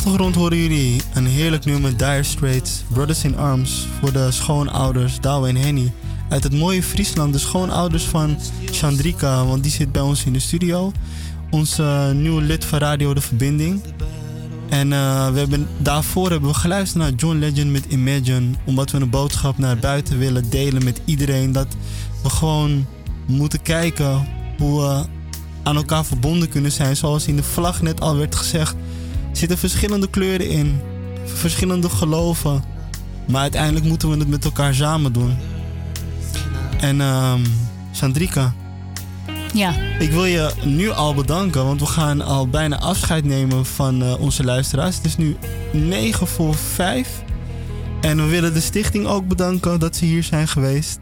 achtergrond 0.00 0.34
horen 0.34 0.58
jullie 0.58 1.02
een 1.14 1.26
heerlijk 1.26 1.64
nummer 1.64 1.96
Dire 1.96 2.22
Straits, 2.22 2.82
Brothers 2.88 3.24
in 3.24 3.36
Arms, 3.36 3.86
voor 4.00 4.12
de 4.12 4.30
schoonouders 4.30 5.20
Douwe 5.20 5.48
en 5.48 5.56
Henny. 5.56 5.92
Uit 6.28 6.42
het 6.42 6.52
mooie 6.52 6.82
Friesland, 6.82 7.32
de 7.32 7.38
schoonouders 7.38 8.04
van 8.04 8.38
Chandrika, 8.70 9.44
want 9.44 9.62
die 9.62 9.72
zit 9.72 9.92
bij 9.92 10.02
ons 10.02 10.24
in 10.24 10.32
de 10.32 10.38
studio. 10.38 10.92
Onze 11.50 12.12
nieuwe 12.14 12.42
lid 12.42 12.64
van 12.64 12.78
Radio 12.78 13.14
De 13.14 13.20
Verbinding. 13.20 13.82
En 14.68 14.92
eh, 14.92 15.30
we 15.30 15.38
hebben, 15.38 15.68
daarvoor 15.78 16.30
hebben 16.30 16.50
we 16.50 16.56
geluisterd 16.56 17.02
naar 17.02 17.12
John 17.12 17.38
Legend 17.38 17.70
met 17.70 17.84
Imagine. 17.88 18.46
Omdat 18.64 18.90
we 18.90 19.00
een 19.00 19.10
boodschap 19.10 19.58
naar 19.58 19.76
buiten 19.76 20.18
willen 20.18 20.50
delen 20.50 20.84
met 20.84 21.00
iedereen. 21.04 21.52
Dat 21.52 21.76
we 22.22 22.30
gewoon 22.30 22.86
moeten 23.26 23.62
kijken 23.62 24.28
hoe 24.58 24.80
we 24.80 25.04
aan 25.62 25.76
elkaar 25.76 26.04
verbonden 26.04 26.48
kunnen 26.48 26.72
zijn. 26.72 26.96
Zoals 26.96 27.26
in 27.26 27.36
de 27.36 27.42
vlag 27.42 27.82
net 27.82 28.00
al 28.00 28.16
werd 28.16 28.34
gezegd. 28.34 28.74
Er 29.30 29.36
zitten 29.36 29.58
verschillende 29.58 30.08
kleuren 30.10 30.48
in. 30.48 30.80
Verschillende 31.24 31.88
geloven. 31.88 32.64
Maar 33.28 33.40
uiteindelijk 33.40 33.84
moeten 33.84 34.10
we 34.10 34.16
het 34.18 34.28
met 34.28 34.44
elkaar 34.44 34.74
samen 34.74 35.12
doen. 35.12 35.36
En 36.80 37.00
ehm 37.00 37.40
Sandrika, 37.92 38.52
Ja. 39.54 39.74
ik 39.98 40.10
wil 40.10 40.24
je 40.24 40.50
nu 40.64 40.90
al 40.90 41.14
bedanken, 41.14 41.64
want 41.64 41.80
we 41.80 41.86
gaan 41.86 42.20
al 42.22 42.48
bijna 42.48 42.78
afscheid 42.78 43.24
nemen 43.24 43.66
van 43.66 44.02
eh, 44.02 44.20
onze 44.20 44.44
luisteraars. 44.44 44.96
Het 44.96 45.04
is 45.04 45.16
nu 45.16 45.36
9 45.72 46.26
voor 46.26 46.54
5. 46.54 47.08
En 48.00 48.16
we 48.16 48.22
willen 48.26 48.54
de 48.54 48.60
stichting 48.60 49.06
ook 49.06 49.28
bedanken 49.28 49.80
dat 49.80 49.96
ze 49.96 50.04
hier 50.04 50.22
zijn 50.22 50.48
geweest. 50.48 50.98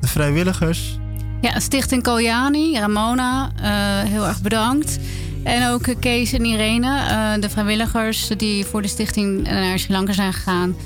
De 0.00 0.06
vrijwilligers. 0.08 0.98
Ja, 1.40 1.60
Stichting 1.60 2.02
Koyani, 2.02 2.78
Ramona, 2.78 3.50
eh, 3.56 4.10
heel 4.10 4.26
erg 4.26 4.40
bedankt. 4.42 4.98
En 5.44 5.68
ook 5.70 5.86
eh, 5.86 5.94
Kees 6.00 6.32
en 6.32 6.44
Irene, 6.44 6.98
eh, 6.98 7.32
de 7.40 7.50
vrijwilligers 7.50 8.28
die 8.36 8.64
voor 8.64 8.82
de 8.82 8.88
stichting 8.88 9.42
naar 9.42 9.78
Sri 9.78 9.92
Lanka 9.92 10.12
zijn 10.12 10.32
gegaan. 10.32 10.76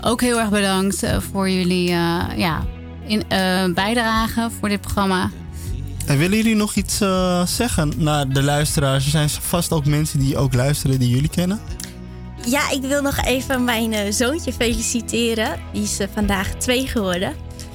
Ook 0.00 0.20
heel 0.20 0.38
erg 0.40 0.48
bedankt 0.50 1.02
eh, 1.02 1.16
voor 1.32 1.50
jullie 1.50 1.90
eh, 1.90 2.20
ja, 2.36 2.64
in, 3.06 3.22
eh, 3.28 3.64
bijdrage 3.74 4.48
voor 4.60 4.68
dit 4.68 4.80
programma. 4.80 5.30
En 6.06 6.18
willen 6.18 6.36
jullie 6.36 6.54
nog 6.56 6.74
iets 6.74 7.00
eh, 7.00 7.46
zeggen 7.46 7.92
naar 7.96 8.28
de 8.28 8.42
luisteraars? 8.42 9.04
Er 9.04 9.10
zijn 9.10 9.30
vast 9.30 9.72
ook 9.72 9.86
mensen 9.86 10.18
die 10.18 10.36
ook 10.36 10.54
luisteren 10.54 10.98
die 10.98 11.08
jullie 11.08 11.28
kennen. 11.28 11.60
Ja, 12.46 12.70
ik 12.70 12.82
wil 12.82 13.02
nog 13.02 13.16
even 13.24 13.64
mijn 13.64 13.92
eh, 13.92 14.12
zoontje 14.12 14.52
feliciteren. 14.52 15.60
Die 15.72 15.82
is 15.82 15.98
eh, 15.98 16.08
vandaag 16.14 16.48
twee 16.54 16.86
geworden. 16.86 17.32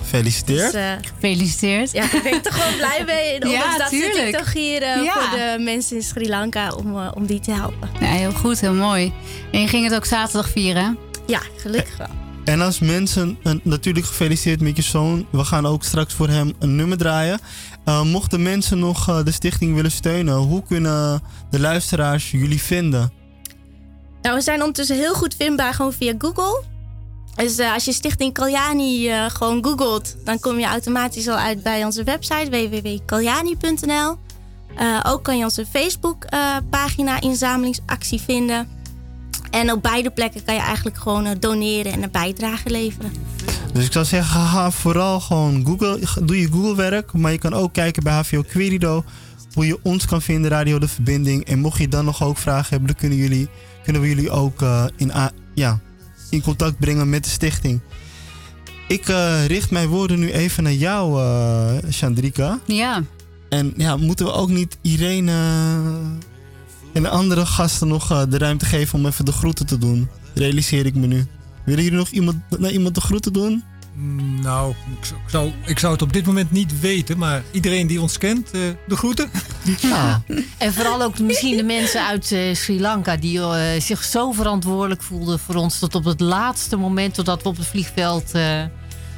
Gefeliciteerd. 0.10 0.72
Dus, 0.72 0.82
eh, 0.82 0.91
Gefeliciteerd. 1.14 1.91
ja, 1.91 2.07
daar 2.12 2.22
ben 2.24 2.34
ik 2.34 2.43
toch 2.43 2.57
wel 2.57 2.76
blij 2.78 3.03
mee. 3.05 3.38
Ja, 3.57 3.78
dat 3.78 3.89
zit 3.89 4.18
ik 4.18 4.38
toch 4.38 4.53
hier 4.53 4.82
eh, 4.82 5.03
Ja. 5.03 5.14
voor 5.14 5.38
de 5.38 5.57
mensen 5.64 5.95
in 5.95 6.03
Sri 6.03 6.30
Lanka 6.30 6.72
om, 6.72 6.97
eh, 6.97 7.12
om 7.14 7.26
die 7.26 7.39
te 7.39 7.51
helpen. 7.51 7.89
Ja, 7.99 8.05
heel 8.05 8.32
goed, 8.32 8.60
heel 8.60 8.74
mooi. 8.74 9.14
En 9.51 9.62
je 9.62 9.68
ging 9.68 9.84
het 9.84 9.95
ook 9.95 10.05
zaterdag 10.05 10.49
vieren? 10.49 10.97
Ja, 11.28 11.41
gelukkig 11.57 11.97
wel. 11.97 12.07
En 12.43 12.62
als 12.62 12.80
mensen, 12.80 13.38
en 13.43 13.60
natuurlijk 13.64 14.05
gefeliciteerd 14.05 14.62
met 14.62 14.76
je 14.76 14.82
zoon. 14.82 15.26
We 15.32 15.43
gaan 15.43 15.66
ook 15.66 15.84
straks 15.84 16.14
voor 16.14 16.28
hem 16.28 16.53
een 16.60 16.76
nummer 16.76 16.97
draaien. 16.97 17.39
Eh, 17.86 18.03
mochten 18.03 18.41
mensen 18.43 18.80
nog 18.80 19.10
eh, 19.10 19.24
de 19.24 19.32
stichting 19.32 19.76
willen 19.76 19.91
steunen, 19.91 20.36
hoe 20.36 20.64
kunnen 20.68 21.22
de 21.49 21.60
luisteraars 21.60 22.32
jullie 22.32 22.62
vinden? 22.62 23.12
Nou, 24.22 24.36
we 24.36 24.41
zijn 24.41 24.60
ondertussen 24.60 24.95
heel 24.97 25.14
goed 25.14 25.36
vindbaar 25.38 25.74
gewoon 25.74 25.93
via 25.93 26.14
Google. 26.18 26.64
Dus 27.39 27.57
eh, 27.57 27.73
als 27.73 27.85
je 27.85 27.93
Stichting 27.93 28.33
Kaljani 28.33 29.09
eh, 29.09 29.25
gewoon 29.29 29.63
googelt, 29.63 30.15
dan 30.23 30.39
kom 30.39 30.59
je 30.59 30.65
automatisch 30.65 31.27
al 31.27 31.37
uit 31.37 31.63
bij 31.63 31.85
onze 31.85 32.03
website 32.03 32.49
www.kaljani.nl. 32.49 34.17
Eh, 34.75 34.99
ook 35.03 35.23
kan 35.23 35.37
je 35.37 35.43
onze 35.43 35.65
Facebook-pagina 35.65 37.21
inzamelingsactie 37.21 38.21
vinden. 38.21 38.67
En 39.51 39.71
op 39.71 39.81
beide 39.81 40.09
plekken 40.09 40.43
kan 40.43 40.53
je 40.53 40.61
eigenlijk 40.61 40.97
gewoon 40.97 41.35
doneren 41.39 41.91
en 41.91 42.03
een 42.03 42.11
bijdrage 42.11 42.69
leveren. 42.69 43.11
Dus 43.73 43.85
ik 43.85 43.91
zou 43.91 44.05
zeggen, 44.05 44.41
ga 44.41 44.71
vooral 44.71 45.19
gewoon 45.19 45.65
Google, 45.65 45.99
doe 46.23 46.39
je 46.39 46.47
Google-werk. 46.47 47.13
Maar 47.13 47.31
je 47.31 47.37
kan 47.37 47.53
ook 47.53 47.73
kijken 47.73 48.03
bij 48.03 48.13
HVO 48.13 48.41
Querido 48.41 49.03
hoe 49.53 49.65
je 49.65 49.79
ons 49.83 50.05
kan 50.05 50.21
vinden, 50.21 50.51
Radio 50.51 50.79
De 50.79 50.87
Verbinding. 50.87 51.45
En 51.45 51.59
mocht 51.59 51.79
je 51.79 51.87
dan 51.87 52.05
nog 52.05 52.23
ook 52.23 52.37
vragen 52.37 52.69
hebben, 52.69 52.87
dan 52.87 52.97
kunnen, 52.97 53.17
jullie, 53.17 53.49
kunnen 53.83 54.01
we 54.01 54.07
jullie 54.07 54.29
ook 54.29 54.61
in, 54.95 55.11
ja, 55.53 55.79
in 56.30 56.41
contact 56.41 56.80
brengen 56.80 57.09
met 57.09 57.23
de 57.23 57.30
stichting. 57.30 57.80
Ik 58.88 59.07
eh, 59.07 59.45
richt 59.45 59.71
mijn 59.71 59.88
woorden 59.88 60.19
nu 60.19 60.32
even 60.32 60.63
naar 60.63 60.73
jou, 60.73 61.21
eh 61.21 61.91
Chandrika. 61.91 62.59
Ja. 62.65 63.03
En 63.49 63.73
ja, 63.77 63.97
moeten 63.97 64.25
we 64.25 64.32
ook 64.32 64.49
niet 64.49 64.77
Irene 64.82 65.32
en 66.93 67.03
de 67.03 67.09
andere 67.09 67.45
gasten 67.45 67.88
nog 67.88 68.11
eh, 68.11 68.21
de 68.30 68.38
ruimte 68.38 68.65
geven 68.65 68.99
om 68.99 69.05
even 69.05 69.25
de 69.25 69.32
groeten 69.32 69.65
te 69.65 69.77
doen? 69.77 70.07
Realiseer 70.34 70.86
ik 70.86 70.95
me 70.95 71.07
nu. 71.07 71.25
Willen 71.65 71.84
jullie 71.84 71.97
nog 71.99 72.09
iemand, 72.09 72.38
naar 72.59 72.71
iemand 72.71 72.95
de 72.95 73.01
groeten 73.01 73.34
doen? 73.34 73.63
Nou, 74.41 74.73
ik 75.01 75.13
zou, 75.27 75.51
ik 75.65 75.79
zou, 75.79 75.93
het 75.93 76.01
op 76.01 76.13
dit 76.13 76.25
moment 76.25 76.51
niet 76.51 76.79
weten, 76.79 77.17
maar 77.17 77.43
iedereen 77.51 77.87
die 77.87 78.01
ons 78.01 78.17
kent, 78.17 78.51
eh, 78.51 78.61
de 78.87 78.95
groeten. 78.97 79.29
Ja. 79.81 80.21
En 80.57 80.73
vooral 80.73 81.01
ook 81.01 81.19
misschien 81.19 81.57
de 81.57 81.63
mensen 81.63 82.05
uit 82.05 82.31
eh, 82.31 82.55
Sri 82.55 82.79
Lanka 82.81 83.17
die 83.17 83.41
eh, 83.41 83.81
zich 83.81 84.03
zo 84.03 84.31
verantwoordelijk 84.31 85.01
voelden 85.03 85.39
voor 85.39 85.55
ons 85.55 85.79
tot 85.79 85.95
op 85.95 86.03
het 86.05 86.19
laatste 86.19 86.75
moment 86.75 87.13
totdat 87.13 87.43
we 87.43 87.49
op 87.49 87.57
het 87.57 87.67
vliegveld 87.67 88.31
eh, 88.31 88.63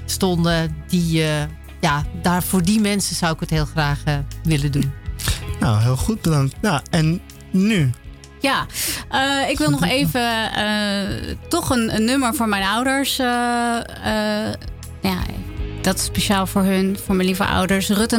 stonden. 0.05 0.75
Die, 0.88 1.23
eh, 1.23 1.43
ja, 1.82 2.03
daar 2.21 2.43
voor 2.43 2.63
die 2.63 2.79
mensen 2.79 3.15
zou 3.15 3.34
ik 3.34 3.39
het 3.39 3.49
heel 3.49 3.65
graag 3.65 3.99
willen 4.43 4.71
doen. 4.71 4.91
Nou, 5.59 5.82
heel 5.82 5.97
goed 5.97 6.21
bedankt. 6.21 6.55
Nou, 6.61 6.82
en 6.89 7.21
nu? 7.51 7.89
Ja, 8.41 8.65
eh, 9.09 9.49
ik 9.49 9.57
wil 9.57 9.69
nog 9.69 9.84
even 9.86 10.51
eh, 10.53 11.36
toch 11.49 11.69
een, 11.69 11.95
een 11.95 12.03
nummer 12.05 12.36
voor 12.36 12.47
mijn 12.47 12.63
ouders. 12.63 13.19
eh, 13.19 14.47
eh, 14.47 14.53
ja, 15.02 15.18
dat 15.82 15.95
is 15.95 16.04
speciaal 16.04 16.47
voor 16.47 16.64
hun, 16.64 16.97
voor 17.06 17.16
mijn 17.16 17.28
lieve 17.28 17.45
ouders, 17.45 17.89
Rut 17.89 18.14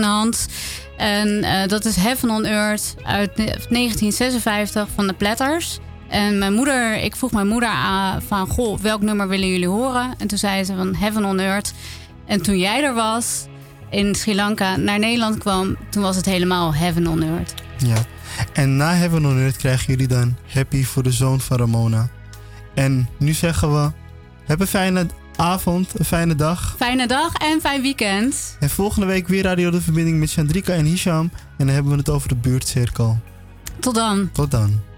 en 0.97 1.43
eh, 1.45 1.68
dat 1.68 1.85
is 1.85 1.97
Heaven 1.97 2.30
on 2.30 2.45
Earth 2.45 2.95
uit 3.03 3.37
ne- 3.37 3.45
1956 3.45 4.89
van 4.95 5.07
de 5.07 5.12
Platters. 5.12 5.78
En 6.09 6.39
mijn 6.39 6.53
moeder, 6.53 6.97
ik 6.97 7.16
vroeg 7.16 7.33
mijn 7.33 7.47
moeder 7.47 7.68
aan 7.68 8.22
van, 8.22 8.47
goh, 8.47 8.78
welk 8.78 9.03
nummer 9.03 9.28
willen 9.28 9.49
jullie 9.49 9.68
horen? 9.68 10.14
En 10.18 10.26
toen 10.26 10.39
zei 10.39 10.64
ze 10.64 10.74
van 10.74 10.95
Heaven 10.95 11.24
on 11.24 11.39
Earth. 11.41 11.72
En 12.26 12.43
toen 12.43 12.59
jij 12.59 12.85
er 12.85 12.95
was 12.95 13.47
in 13.91 14.14
Sri 14.14 14.35
Lanka 14.35 14.76
naar 14.76 14.99
Nederland 14.99 15.39
kwam, 15.39 15.76
toen 15.91 16.03
was 16.03 16.16
het 16.16 16.24
helemaal 16.24 16.74
Heaven 16.74 17.07
on 17.07 17.22
Earth. 17.22 17.55
Ja. 17.76 17.97
En 18.53 18.76
na 18.76 18.95
Heaven 18.95 19.26
on 19.26 19.39
Earth 19.39 19.57
krijgen 19.57 19.87
jullie 19.87 20.09
dan 20.09 20.37
Happy 20.53 20.85
voor 20.85 21.03
de 21.03 21.12
zoon 21.12 21.41
van 21.41 21.57
Ramona. 21.57 22.09
En 22.74 23.09
nu 23.18 23.33
zeggen 23.33 23.72
we, 23.72 23.91
heb 24.45 24.61
een 24.61 24.66
fijne 24.66 25.07
avond, 25.37 25.99
een 25.99 26.05
fijne 26.05 26.35
dag. 26.35 26.74
Fijne 26.78 27.07
dag 27.07 27.33
en 27.35 27.61
fijn 27.61 27.83
weekend. 27.83 28.57
En 28.61 28.70
volgende 28.70 29.07
week 29.07 29.28
weer 29.28 29.43
Radio 29.43 29.70
De 29.70 29.80
Verbinding 29.80 30.18
met 30.18 30.33
Chandrika 30.33 30.72
en 30.72 30.85
Hisham. 30.85 31.30
En 31.59 31.66
dan 31.66 31.74
hebben 31.74 31.93
we 31.93 31.99
het 31.99 32.11
over 32.11 32.28
de 32.28 32.37
buurtcirkel. 32.37 33.20
Tot 33.78 33.95
dan. 33.95 34.30
Tot 34.33 34.51
dan. 34.51 34.91